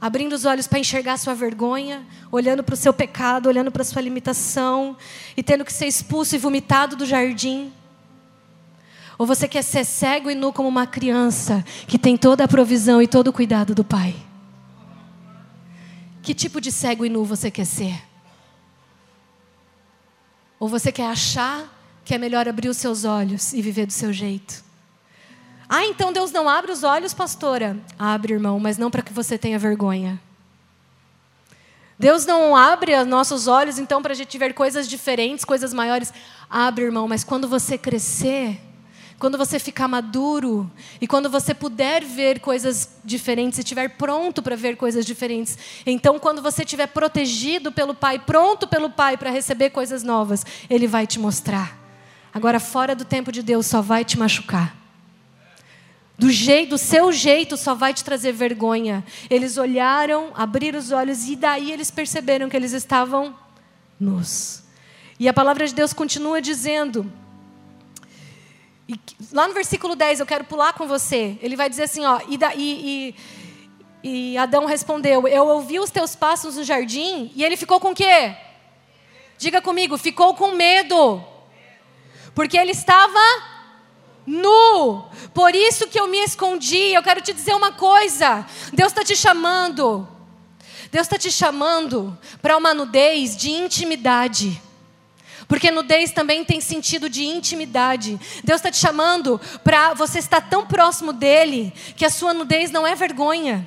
[0.00, 3.84] Abrindo os olhos para enxergar sua vergonha, olhando para o seu pecado, olhando para a
[3.84, 4.96] sua limitação
[5.34, 7.72] e tendo que ser expulso e vomitado do jardim?
[9.18, 13.00] Ou você quer ser cego e nu como uma criança que tem toda a provisão
[13.00, 14.14] e todo o cuidado do Pai?
[16.22, 18.02] Que tipo de cego e nu você quer ser?
[20.58, 21.70] Ou você quer achar
[22.04, 24.64] que é melhor abrir os seus olhos e viver do seu jeito?
[25.68, 27.78] Ah, então Deus não abre os olhos, pastora?
[27.98, 30.20] Abre, irmão, mas não para que você tenha vergonha.
[31.98, 36.12] Deus não abre os nossos olhos, então, para a gente ver coisas diferentes, coisas maiores.
[36.50, 38.60] Abre, irmão, mas quando você crescer,
[39.18, 44.56] quando você ficar maduro e quando você puder ver coisas diferentes, e estiver pronto para
[44.56, 49.70] ver coisas diferentes, então quando você estiver protegido pelo Pai, pronto pelo Pai para receber
[49.70, 51.78] coisas novas, Ele vai te mostrar.
[52.32, 54.76] Agora, fora do tempo de Deus, só vai te machucar.
[56.18, 59.04] Do jeito, do seu jeito, só vai te trazer vergonha.
[59.28, 63.36] Eles olharam, abriram os olhos e daí eles perceberam que eles estavam
[63.98, 64.62] nus.
[65.18, 67.10] E a palavra de Deus continua dizendo:
[68.88, 69.00] e,
[69.32, 71.38] lá no versículo 10, eu quero pular com você.
[71.40, 73.14] Ele vai dizer assim: ó, e, da, e,
[74.02, 77.92] e, e Adão respondeu: Eu ouvi os teus passos no jardim, e ele ficou com
[77.92, 78.36] o quê?
[79.38, 81.24] Diga comigo, ficou com medo.
[82.34, 83.18] Porque ele estava
[84.26, 85.04] nu.
[85.32, 86.92] Por isso que eu me escondi.
[86.92, 90.06] Eu quero te dizer uma coisa: Deus está te chamando.
[90.92, 94.62] Deus está te chamando para uma nudez de intimidade.
[95.46, 98.18] Porque nudez também tem sentido de intimidade.
[98.42, 102.86] Deus está te chamando para você estar tão próximo dele que a sua nudez não
[102.86, 103.66] é vergonha.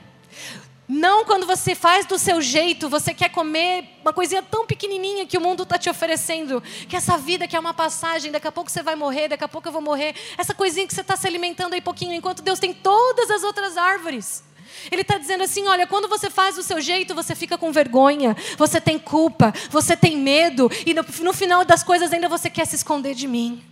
[0.87, 5.37] Não quando você faz do seu jeito, você quer comer uma coisinha tão pequenininha que
[5.37, 8.71] o mundo está te oferecendo, que essa vida que é uma passagem, daqui a pouco
[8.71, 11.27] você vai morrer, daqui a pouco eu vou morrer, essa coisinha que você está se
[11.27, 14.46] alimentando aí pouquinho, enquanto Deus tem todas as outras árvores.
[14.91, 18.35] Ele está dizendo assim: olha, quando você faz do seu jeito, você fica com vergonha,
[18.57, 22.65] você tem culpa, você tem medo, e no, no final das coisas ainda você quer
[22.65, 23.63] se esconder de mim.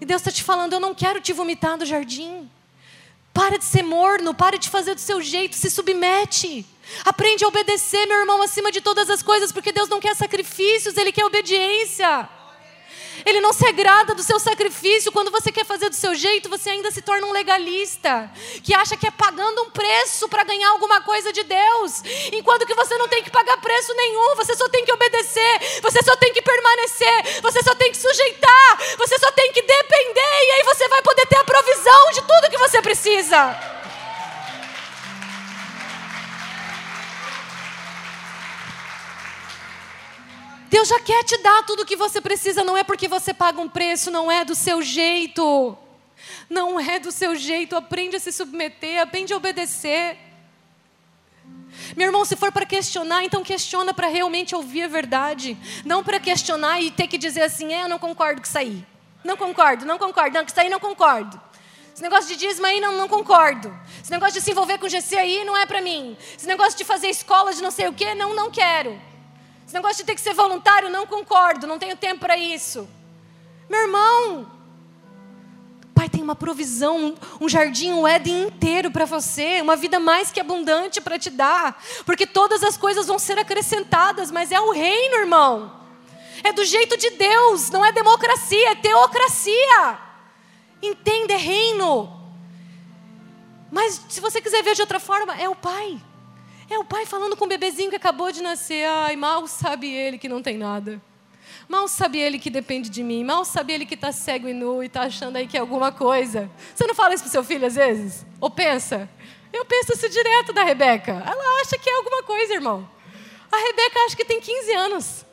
[0.00, 2.50] E Deus está te falando: eu não quero te vomitar do jardim.
[3.32, 6.64] Para de ser morno, para de fazer do seu jeito, se submete.
[7.04, 10.96] Aprende a obedecer, meu irmão, acima de todas as coisas, porque Deus não quer sacrifícios,
[10.96, 12.28] Ele quer obediência.
[13.24, 15.12] Ele não se agrada do seu sacrifício.
[15.12, 18.30] Quando você quer fazer do seu jeito, você ainda se torna um legalista,
[18.62, 22.02] que acha que é pagando um preço para ganhar alguma coisa de Deus.
[22.32, 26.02] Enquanto que você não tem que pagar preço nenhum, você só tem que obedecer, você
[26.02, 30.50] só tem que permanecer, você só tem que sujeitar, você só tem que depender, e
[30.52, 33.83] aí você vai poder ter a provisão de tudo que você precisa.
[40.74, 43.60] Deus já quer te dar tudo o que você precisa, não é porque você paga
[43.60, 45.78] um preço, não é do seu jeito.
[46.50, 50.18] Não é do seu jeito, aprende a se submeter, aprende a obedecer.
[51.96, 55.56] Meu irmão, se for para questionar, então questiona para realmente ouvir a verdade.
[55.84, 58.84] Não para questionar e ter que dizer assim, é, eu não concordo com isso aí.
[59.22, 61.40] Não concordo, não concordo, não, com isso aí não concordo.
[61.94, 63.72] Esse negócio de dízimo aí não, não concordo.
[64.02, 66.16] Esse negócio de se envolver com GC aí não é para mim.
[66.36, 69.13] Esse negócio de fazer escola de não sei o quê, não, não quero.
[69.64, 72.88] Esse negócio de ter que ser voluntário, não concordo, não tenho tempo para isso.
[73.68, 74.46] Meu irmão,
[75.94, 80.40] Pai tem uma provisão, um jardim, um Éden inteiro para você, uma vida mais que
[80.40, 85.16] abundante para te dar, porque todas as coisas vão ser acrescentadas, mas é o reino,
[85.16, 85.72] irmão.
[86.42, 89.98] É do jeito de Deus, não é democracia, é teocracia.
[90.82, 92.20] Entenda, é reino.
[93.70, 95.98] Mas se você quiser ver de outra forma, é o Pai.
[96.74, 98.84] É o pai falando com o bebezinho que acabou de nascer.
[98.84, 101.00] Ai, mal sabe ele que não tem nada.
[101.68, 103.22] Mal sabe ele que depende de mim.
[103.22, 105.92] Mal sabe ele que está cego e nu e está achando aí que é alguma
[105.92, 106.50] coisa.
[106.74, 108.26] Você não fala isso para seu filho às vezes?
[108.40, 109.08] Ou pensa?
[109.52, 111.12] Eu penso isso direto da Rebeca.
[111.12, 112.90] Ela acha que é alguma coisa, irmão.
[113.52, 115.24] A Rebeca acha que tem 15 anos.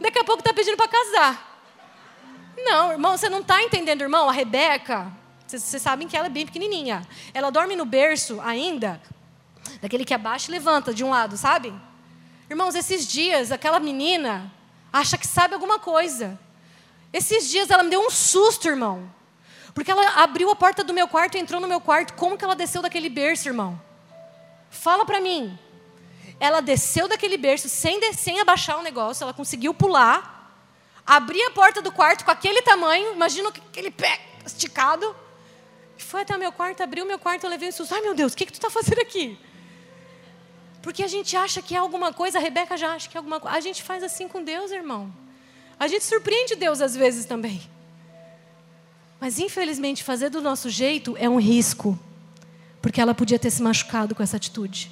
[0.00, 1.60] Daqui a pouco está pedindo para casar.
[2.56, 4.28] Não, irmão, você não está entendendo, irmão.
[4.28, 5.10] A Rebeca,
[5.44, 7.04] vocês sabem que ela é bem pequenininha.
[7.34, 9.02] Ela dorme no berço ainda
[9.80, 11.72] Daquele que abaixa e levanta de um lado, sabe?
[12.48, 14.52] Irmãos, esses dias, aquela menina
[14.92, 16.38] acha que sabe alguma coisa.
[17.12, 19.10] Esses dias ela me deu um susto, irmão.
[19.74, 22.14] Porque ela abriu a porta do meu quarto e entrou no meu quarto.
[22.14, 23.80] Como que ela desceu daquele berço, irmão?
[24.70, 25.58] Fala para mim.
[26.40, 30.54] Ela desceu daquele berço sem, sem abaixar o negócio, ela conseguiu pular,
[31.04, 35.16] abrir a porta do quarto com aquele tamanho, imagina aquele pé esticado.
[35.96, 37.92] Foi até o meu quarto, abriu o meu quarto, eu levei um susto.
[37.94, 39.38] Ai meu Deus, o que, que tu está fazendo aqui?
[40.82, 43.40] Porque a gente acha que é alguma coisa, a Rebeca já acha que é alguma
[43.40, 43.56] coisa.
[43.56, 45.12] A gente faz assim com Deus, irmão.
[45.78, 47.60] A gente surpreende Deus às vezes também.
[49.20, 51.98] Mas infelizmente fazer do nosso jeito é um risco.
[52.80, 54.90] Porque ela podia ter se machucado com essa atitude.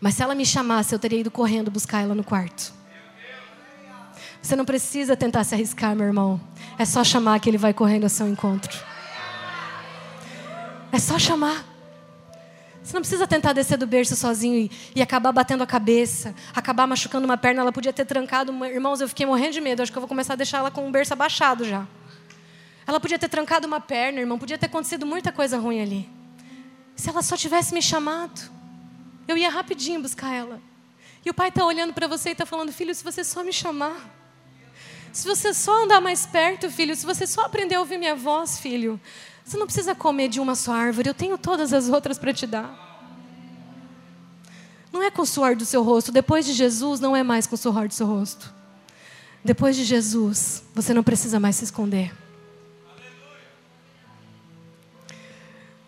[0.00, 2.72] Mas se ela me chamasse, eu teria ido correndo buscar ela no quarto.
[4.42, 6.40] Você não precisa tentar se arriscar, meu irmão.
[6.78, 8.76] É só chamar que ele vai correndo ao seu encontro.
[10.90, 11.69] É só chamar.
[12.82, 16.86] Você não precisa tentar descer do berço sozinho e, e, acabar batendo a cabeça, acabar
[16.86, 17.60] machucando uma perna.
[17.60, 18.52] Ela podia ter trancado.
[18.64, 19.82] Irmãos, eu fiquei morrendo de medo.
[19.82, 21.86] Acho que eu vou começar a deixar ela com o berço abaixado já.
[22.86, 24.38] Ela podia ter trancado uma perna, irmão.
[24.38, 26.08] Podia ter acontecido muita coisa ruim ali.
[26.96, 28.40] Se ela só tivesse me chamado,
[29.28, 30.60] eu ia rapidinho buscar ela.
[31.24, 33.52] E o pai está olhando para você e está falando: Filho, se você só me
[33.52, 34.18] chamar.
[35.12, 38.60] Se você só andar mais perto, filho, se você só aprender a ouvir minha voz,
[38.60, 39.00] filho,
[39.50, 42.46] você não precisa comer de uma só árvore, eu tenho todas as outras para te
[42.46, 42.88] dar.
[44.92, 47.56] Não é com o suor do seu rosto, depois de Jesus, não é mais com
[47.56, 48.54] o suor do seu rosto.
[49.44, 52.14] Depois de Jesus, você não precisa mais se esconder.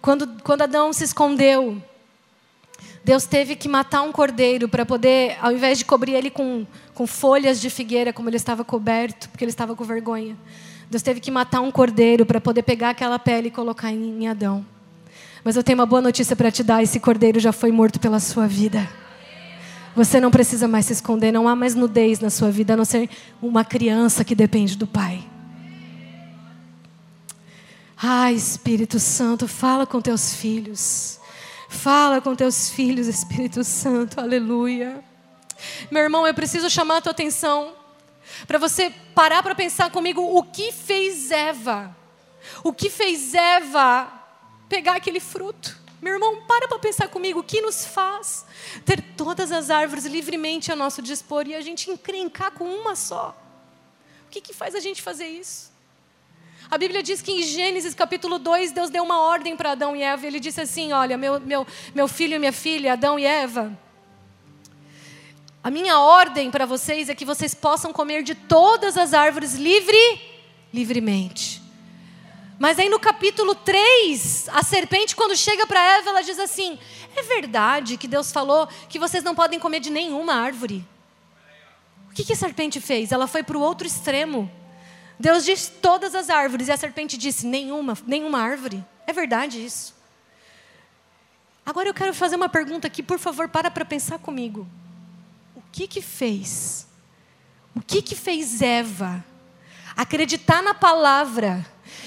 [0.01, 1.81] Quando, quando Adão se escondeu,
[3.05, 7.07] Deus teve que matar um cordeiro para poder, ao invés de cobrir ele com, com
[7.07, 10.37] folhas de figueira, como ele estava coberto, porque ele estava com vergonha.
[10.93, 14.63] Deus teve que matar um cordeiro para poder pegar aquela pele e colocar em, Adão.
[15.43, 18.21] Mas eu tenho uma boa notícia para te dar: esse cordeiro já foi morto pela
[18.21, 18.87] sua vida.
[19.97, 22.85] Você não precisa mais se esconder, não há mais nudez na sua vida, a não
[22.85, 23.09] ser
[23.41, 25.25] uma criança que depende do Pai.
[27.97, 31.19] Ai, Espírito Santo, fala com teus filhos.
[31.71, 35.03] Fala com teus filhos, Espírito Santo, aleluia.
[35.91, 37.81] Meu irmão, eu preciso chamar a tua atenção
[38.47, 41.97] para você parar para pensar comigo o que fez Eva.
[42.65, 44.13] O que fez Eva
[44.69, 45.81] pegar aquele fruto?
[46.01, 48.45] Meu irmão, para para pensar comigo, o que nos faz
[48.85, 53.37] ter todas as árvores livremente a nosso dispor e a gente encrencar com uma só?
[54.27, 55.71] O que, que faz a gente fazer isso?
[56.69, 60.03] A Bíblia diz que em Gênesis capítulo 2, Deus deu uma ordem para Adão e
[60.03, 60.27] Eva.
[60.27, 63.79] Ele disse assim: Olha, meu, meu, meu filho e minha filha, Adão e Eva,
[65.65, 69.97] a minha ordem para vocês é que vocês possam comer de todas as árvores livre,
[70.75, 71.63] livremente.
[72.59, 76.79] Mas aí no capítulo 3, a serpente, quando chega para Eva, ela diz assim:
[77.17, 80.85] É verdade que Deus falou que vocês não podem comer de nenhuma árvore?
[82.11, 83.13] O que, que a serpente fez?
[83.13, 84.51] Ela foi para o outro extremo.
[85.19, 88.85] Deus disse todas as árvores e a serpente disse nenhuma, nenhuma árvore.
[89.07, 89.95] É verdade isso.
[91.65, 94.67] Agora eu quero fazer uma pergunta aqui, por favor, para para pensar comigo.
[95.73, 96.87] Que que fez?
[97.75, 99.25] O que que fez Eva
[99.97, 101.65] acreditar na palavra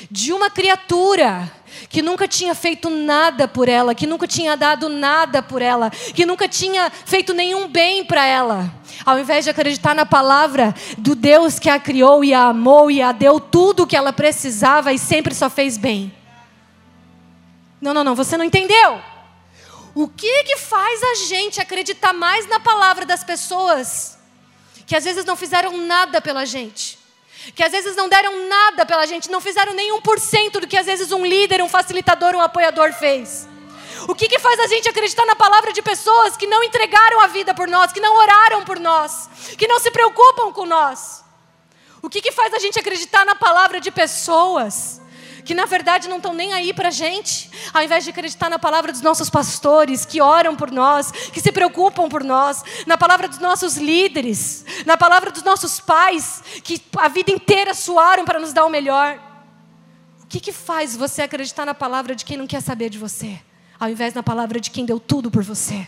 [0.10, 1.52] de uma criatura
[1.90, 6.26] que nunca tinha feito nada por ela, que nunca tinha dado nada por ela, que
[6.26, 8.72] nunca tinha feito nenhum bem para ela.
[9.06, 13.02] Ao invés de acreditar na palavra do Deus que a criou e a amou e
[13.02, 16.14] a deu tudo o que ela precisava e sempre só fez bem.
[17.82, 19.15] Não, não, não, você não entendeu.
[19.96, 24.18] O que que faz a gente acreditar mais na palavra das pessoas
[24.86, 27.00] que às vezes não fizeram nada pela gente?
[27.54, 30.68] que às vezes não deram nada pela gente, não fizeram nem um por cento do
[30.68, 33.48] que às vezes um líder, um facilitador, um apoiador fez.
[34.08, 37.28] O que, que faz a gente acreditar na palavra de pessoas que não entregaram a
[37.28, 41.24] vida por nós, que não oraram por nós, que não se preocupam com nós?
[42.02, 45.02] O que, que faz a gente acreditar na palavra de pessoas
[45.46, 48.58] que na verdade não estão nem aí para a gente, ao invés de acreditar na
[48.58, 53.28] palavra dos nossos pastores, que oram por nós, que se preocupam por nós, na palavra
[53.28, 58.52] dos nossos líderes, na palavra dos nossos pais, que a vida inteira suaram para nos
[58.52, 59.20] dar o melhor.
[60.24, 63.40] O que, que faz você acreditar na palavra de quem não quer saber de você,
[63.80, 65.88] ao invés na palavra de quem deu tudo por você?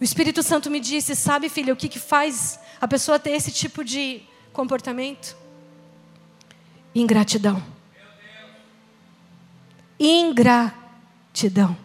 [0.00, 3.52] O Espírito Santo me disse, sabe, filha, o que, que faz a pessoa ter esse
[3.52, 4.22] tipo de
[4.54, 5.36] comportamento?
[6.94, 7.62] Ingratidão.
[9.98, 11.76] Ingratidão.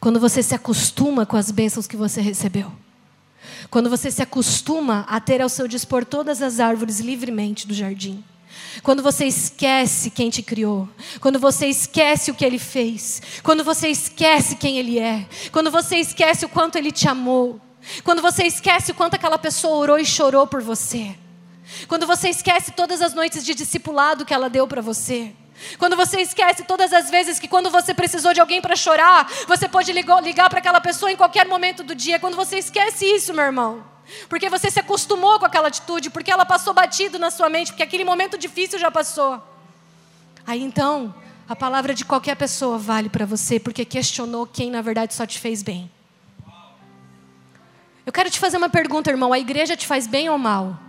[0.00, 2.70] Quando você se acostuma com as bênçãos que você recebeu.
[3.70, 8.22] Quando você se acostuma a ter ao seu dispor todas as árvores livremente do jardim.
[8.82, 10.88] Quando você esquece quem te criou,
[11.20, 15.96] quando você esquece o que ele fez, quando você esquece quem ele é, quando você
[15.96, 17.60] esquece o quanto ele te amou,
[18.04, 21.14] quando você esquece o quanto aquela pessoa orou e chorou por você,
[21.86, 25.32] quando você esquece todas as noites de discipulado que ela deu para você,
[25.78, 29.68] quando você esquece todas as vezes que quando você precisou de alguém para chorar, você
[29.68, 33.44] pode ligar para aquela pessoa em qualquer momento do dia, quando você esquece isso, meu
[33.44, 33.84] irmão.
[34.28, 37.82] Porque você se acostumou com aquela atitude, porque ela passou batido na sua mente, porque
[37.82, 39.42] aquele momento difícil já passou.
[40.46, 41.14] Aí então,
[41.48, 45.38] a palavra de qualquer pessoa vale para você, porque questionou quem na verdade só te
[45.38, 45.90] fez bem.
[48.06, 50.87] Eu quero te fazer uma pergunta, irmão: a igreja te faz bem ou mal?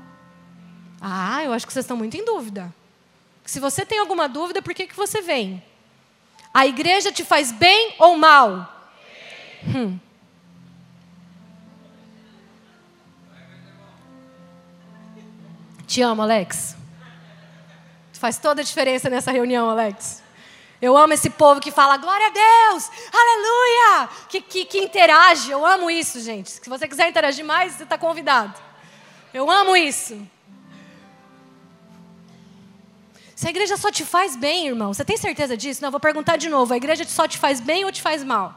[1.02, 2.74] Ah, eu acho que vocês estão muito em dúvida.
[3.46, 5.64] Se você tem alguma dúvida, por que, que você vem?
[6.54, 8.92] A igreja te faz bem ou mal?
[9.66, 9.98] Hum.
[15.88, 16.76] Te amo, Alex.
[18.14, 20.22] Faz toda a diferença nessa reunião, Alex.
[20.82, 25.52] Eu amo esse povo que fala glória a Deus, aleluia, que, que, que interage.
[25.52, 26.52] Eu amo isso, gente.
[26.52, 28.54] Se você quiser interagir mais, você está convidado.
[29.34, 30.26] Eu amo isso.
[33.40, 35.82] Se a igreja só te faz bem, irmão, você tem certeza disso?
[35.82, 36.74] Não, vou perguntar de novo.
[36.74, 38.54] A igreja só te faz bem ou te faz mal?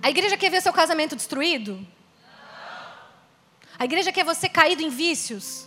[0.00, 1.84] A igreja quer ver seu casamento destruído?
[3.76, 5.66] A igreja quer você caído em vícios?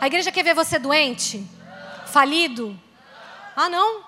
[0.00, 1.46] A igreja quer ver você doente?
[2.06, 2.76] Falido?
[3.54, 4.02] Ah, não?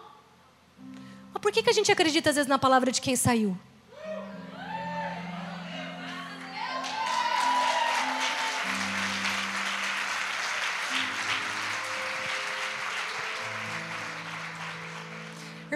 [1.33, 3.57] Mas por que, que a gente acredita às vezes na palavra de quem saiu?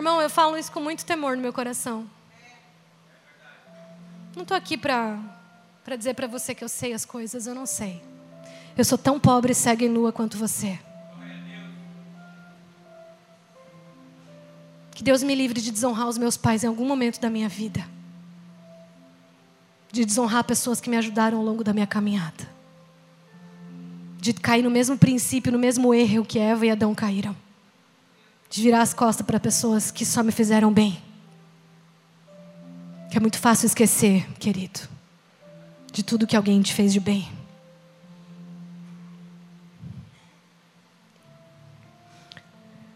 [0.01, 2.09] Irmão, eu falo isso com muito temor no meu coração.
[4.35, 5.19] Não estou aqui para
[5.99, 8.03] dizer para você que eu sei as coisas, eu não sei.
[8.79, 10.79] Eu sou tão pobre, cega e nua quanto você.
[14.93, 17.87] Que Deus me livre de desonrar os meus pais em algum momento da minha vida.
[19.93, 22.49] De desonrar pessoas que me ajudaram ao longo da minha caminhada.
[24.17, 27.37] De cair no mesmo princípio, no mesmo erro que Eva e Adão caíram.
[28.51, 31.03] De virar as costas para pessoas que só me fizeram bem.
[33.11, 34.81] Que é muito fácil esquecer, querido
[35.93, 37.29] de tudo que alguém te fez de bem.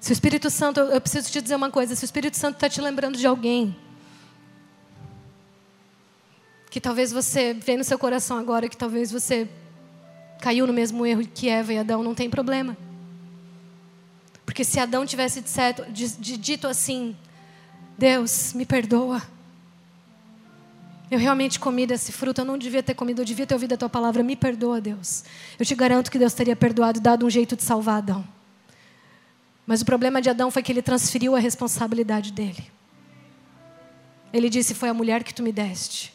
[0.00, 2.68] Se o Espírito Santo, eu preciso te dizer uma coisa: se o Espírito Santo está
[2.68, 3.74] te lembrando de alguém,
[6.70, 9.48] que talvez você vê no seu coração agora, que talvez você
[10.40, 12.76] caiu no mesmo erro que Eva e Adão, não tem problema.
[14.44, 15.42] Porque se Adão tivesse
[15.90, 17.16] dito assim:
[17.98, 19.22] Deus, me perdoa.
[21.10, 23.76] Eu realmente comi desse fruto, eu não devia ter comido, eu devia ter ouvido a
[23.76, 24.22] tua palavra.
[24.22, 25.24] Me perdoa, Deus.
[25.58, 28.24] Eu te garanto que Deus teria perdoado e dado um jeito de salvar Adão.
[29.66, 32.70] Mas o problema de Adão foi que ele transferiu a responsabilidade dele.
[34.32, 36.12] Ele disse: Foi a mulher que tu me deste.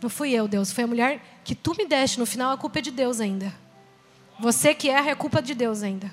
[0.00, 2.18] Não fui eu, Deus, foi a mulher que tu me deste.
[2.18, 3.52] No final, a culpa é de Deus ainda.
[4.38, 6.12] Você que erra é culpa de Deus ainda.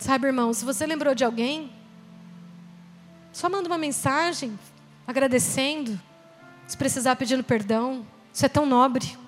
[0.00, 1.70] Sabe, irmão, se você lembrou de alguém,
[3.34, 4.58] só manda uma mensagem
[5.06, 6.00] agradecendo,
[6.66, 8.06] se precisar pedindo perdão.
[8.32, 9.18] Isso é tão nobre.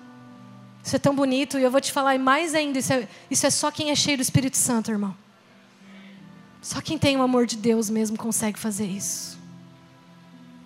[0.83, 1.59] Isso é tão bonito.
[1.59, 4.17] E eu vou te falar, mais ainda, isso é, isso é só quem é cheio
[4.17, 5.15] do Espírito Santo, irmão.
[6.59, 9.37] Só quem tem o amor de Deus mesmo consegue fazer isso.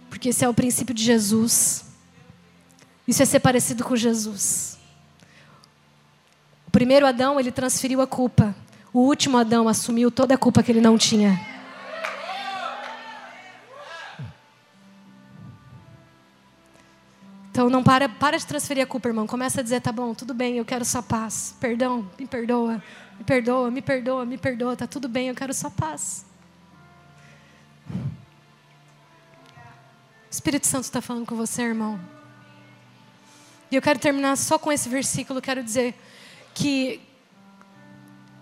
[0.10, 1.84] Porque esse é o princípio de Jesus.
[3.06, 4.78] Isso é ser parecido com Jesus.
[6.66, 8.56] O primeiro Adão, ele transferiu a culpa.
[8.94, 11.58] O último Adão assumiu toda a culpa que ele não tinha.
[17.58, 19.26] Então não para, para de transferir a culpa, irmão.
[19.26, 21.56] Começa a dizer, tá bom, tudo bem, eu quero só paz.
[21.60, 22.84] Perdão, me perdoa,
[23.18, 26.24] me perdoa, me perdoa, me perdoa, tá tudo bem, eu quero só paz.
[27.90, 27.96] O
[30.30, 32.00] Espírito Santo está falando com você, irmão.
[33.72, 35.42] E eu quero terminar só com esse versículo.
[35.42, 35.96] Quero dizer
[36.54, 37.02] que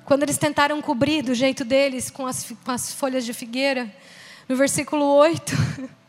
[0.06, 3.93] quando eles tentaram cobrir do jeito deles com as, com as folhas de figueira,
[4.47, 5.53] no versículo 8.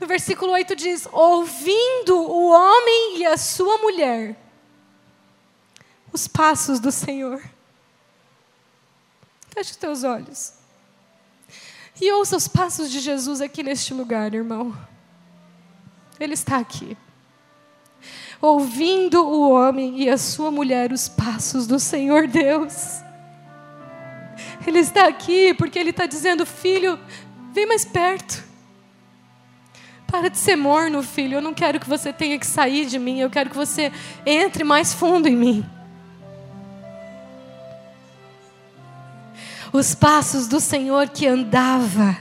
[0.00, 4.34] No versículo 8 diz: Ouvindo o homem e a sua mulher
[6.10, 7.38] os passos do Senhor.
[9.50, 10.54] Feche os teus olhos.
[12.00, 14.74] E ouça os passos de Jesus aqui neste lugar, irmão.
[16.18, 16.96] Ele está aqui.
[18.40, 23.00] Ouvindo o homem e a sua mulher os passos do Senhor Deus.
[24.66, 26.98] Ele está aqui porque Ele está dizendo: Filho,
[27.52, 28.44] Vem mais perto.
[30.06, 31.36] Para de ser morno, filho.
[31.36, 33.18] Eu não quero que você tenha que sair de mim.
[33.18, 33.92] Eu quero que você
[34.24, 35.64] entre mais fundo em mim.
[39.72, 42.16] Os passos do Senhor que andava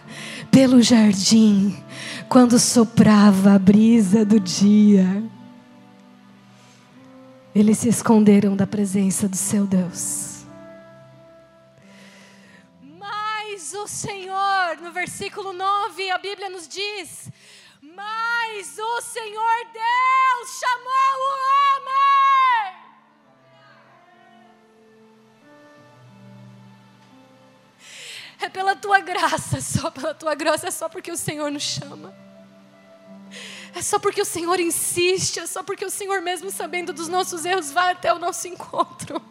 [0.52, 1.76] pelo jardim
[2.28, 5.24] quando soprava a brisa do dia.
[7.54, 10.46] Eles se esconderam da presença do seu Deus.
[12.82, 17.30] Mas o Senhor, no versículo 9, a Bíblia nos diz:
[17.82, 22.80] mas o Senhor Deus chamou o homem.
[28.42, 32.14] É pela tua graça, só pela tua graça, é só porque o Senhor nos chama.
[33.76, 37.46] É só porque o Senhor insiste, é só porque o Senhor, mesmo sabendo dos nossos
[37.46, 39.22] erros, vai até o nosso encontro.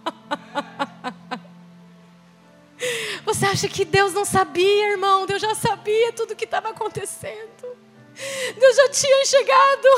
[3.24, 5.26] Você acha que Deus não sabia, irmão?
[5.26, 7.76] Deus já sabia tudo o que estava acontecendo.
[8.56, 9.88] Deus já tinha chegado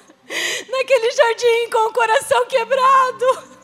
[0.68, 3.60] naquele jardim com o coração quebrado.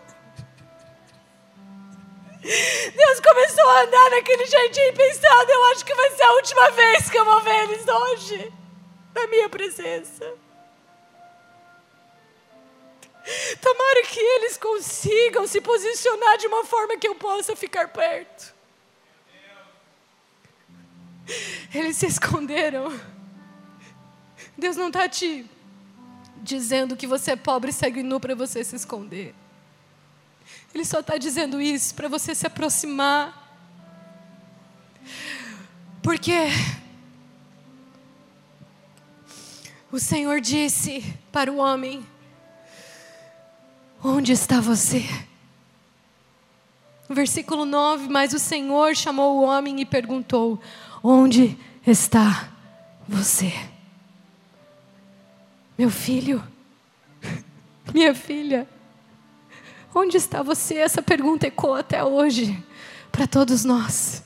[2.42, 7.10] Deus começou a andar naquele jardim pensando: eu acho que vai ser a última vez
[7.10, 8.52] que eu vou ver eles hoje,
[9.16, 10.24] na minha presença.
[13.60, 18.54] Tomara que eles consigam se posicionar de uma forma que eu possa ficar perto.
[21.74, 22.88] Eles se esconderam.
[24.56, 25.44] Deus não está te
[26.36, 29.34] dizendo que você é pobre e segue nu para você se esconder.
[30.72, 33.42] Ele só está dizendo isso para você se aproximar.
[36.00, 36.32] Porque
[39.90, 42.04] o Senhor disse para o homem:
[44.02, 45.04] Onde está você?
[47.08, 50.60] Versículo 9: Mas o Senhor chamou o homem e perguntou:
[51.02, 51.56] Onde
[51.86, 52.50] está
[53.06, 53.52] você?
[55.78, 56.42] Meu filho,
[57.94, 58.68] minha filha,
[59.94, 60.76] onde está você?
[60.76, 62.62] Essa pergunta ecoa até hoje
[63.12, 64.25] para todos nós.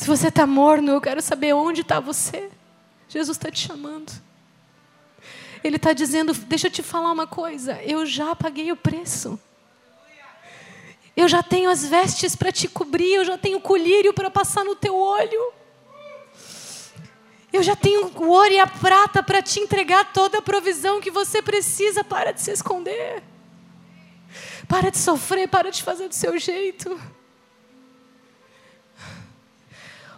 [0.00, 2.48] Se você está morno, eu quero saber onde está você.
[3.06, 4.10] Jesus está te chamando.
[5.62, 7.78] Ele está dizendo: Deixa eu te falar uma coisa.
[7.82, 9.38] Eu já paguei o preço.
[11.14, 13.12] Eu já tenho as vestes para te cobrir.
[13.12, 15.52] Eu já tenho colírio para passar no teu olho.
[17.52, 21.10] Eu já tenho o ouro e a prata para te entregar toda a provisão que
[21.10, 22.02] você precisa.
[22.02, 23.22] Para de se esconder.
[24.66, 26.98] Para de sofrer, para de fazer do seu jeito.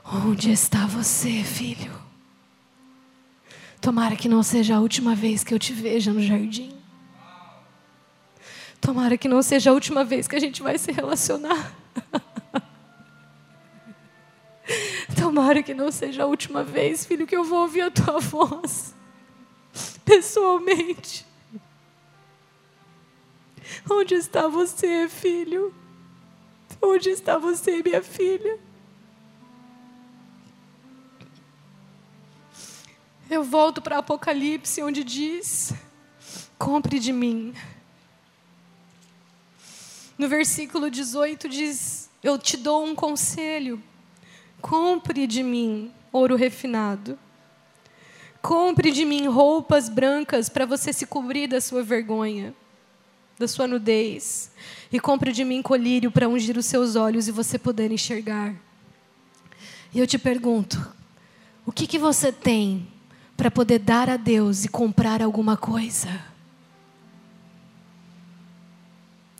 [0.05, 1.92] Onde está você, filho?
[3.80, 6.76] Tomara que não seja a última vez que eu te veja no jardim.
[8.80, 11.72] Tomara que não seja a última vez que a gente vai se relacionar.
[15.16, 18.94] Tomara que não seja a última vez, filho, que eu vou ouvir a tua voz,
[20.05, 21.24] pessoalmente.
[23.90, 25.72] Onde está você, filho?
[26.80, 28.59] Onde está você, minha filha?
[33.32, 35.72] Eu volto para Apocalipse, onde diz:
[36.58, 37.54] compre de mim.
[40.18, 43.82] No versículo 18 diz: Eu te dou um conselho
[44.62, 47.18] Compre de mim ouro refinado.
[48.40, 52.54] Compre de mim roupas brancas para você se cobrir da sua vergonha,
[53.38, 54.52] da sua nudez.
[54.92, 58.54] E compre de mim colírio para ungir os seus olhos e você poder enxergar.
[59.92, 60.94] E eu te pergunto:
[61.64, 62.91] o que, que você tem
[63.43, 66.09] para poder dar a Deus e comprar alguma coisa?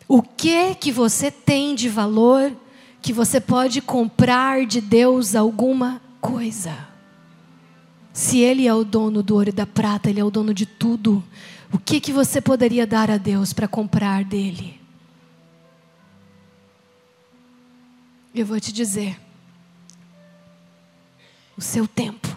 [0.09, 2.53] O que que você tem de valor
[3.01, 6.89] que você pode comprar de Deus alguma coisa.
[8.13, 10.67] Se Ele é o dono do ouro e da prata, Ele é o dono de
[10.67, 11.23] tudo.
[11.73, 14.81] O que, que você poderia dar a Deus para comprar dele?
[18.35, 19.17] Eu vou te dizer:
[21.57, 22.32] o seu tempo.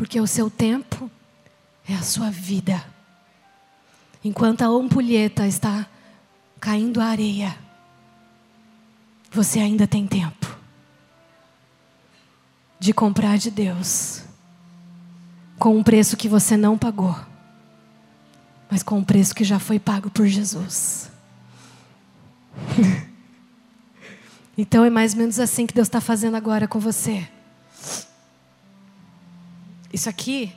[0.00, 1.10] Porque o seu tempo
[1.86, 2.82] é a sua vida.
[4.24, 5.86] Enquanto a ampulheta está
[6.58, 7.54] caindo a areia,
[9.30, 10.56] você ainda tem tempo
[12.78, 14.22] de comprar de Deus
[15.58, 17.14] com um preço que você não pagou,
[18.70, 21.10] mas com um preço que já foi pago por Jesus.
[24.56, 27.28] então é mais ou menos assim que Deus está fazendo agora com você.
[29.92, 30.54] Isso aqui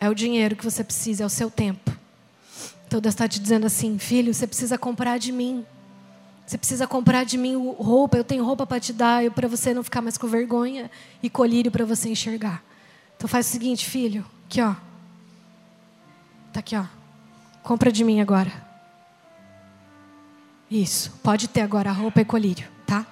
[0.00, 1.90] é o dinheiro que você precisa, é o seu tempo.
[2.86, 5.64] Então Deus está te dizendo assim, filho, você precisa comprar de mim
[6.48, 9.84] Você precisa comprar de mim roupa, eu tenho roupa para te dar, para você não
[9.84, 10.90] ficar mais com vergonha
[11.22, 12.64] e colírio para você enxergar.
[13.14, 14.74] Então faz o seguinte, filho, aqui ó.
[16.50, 16.86] Tá aqui ó.
[17.62, 18.50] Compra de mim agora.
[20.70, 23.06] Isso, pode ter agora roupa e colírio, tá?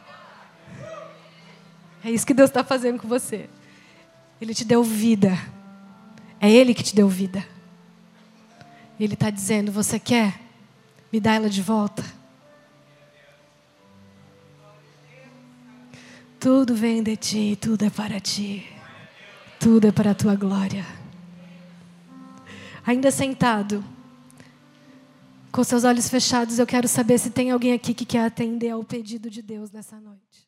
[2.03, 3.51] É isso que Deus está fazendo com você.
[4.41, 5.37] Ele te deu vida.
[6.41, 7.47] É Ele que te deu vida.
[8.99, 10.41] Ele está dizendo: Você quer?
[11.13, 12.05] Me dá ela de volta.
[16.39, 18.67] Tudo vem de ti, tudo é para ti.
[19.59, 20.87] Tudo é para a tua glória.
[22.87, 23.85] Ainda sentado,
[25.51, 28.85] com seus olhos fechados, eu quero saber se tem alguém aqui que quer atender ao
[28.85, 30.46] pedido de Deus nessa noite.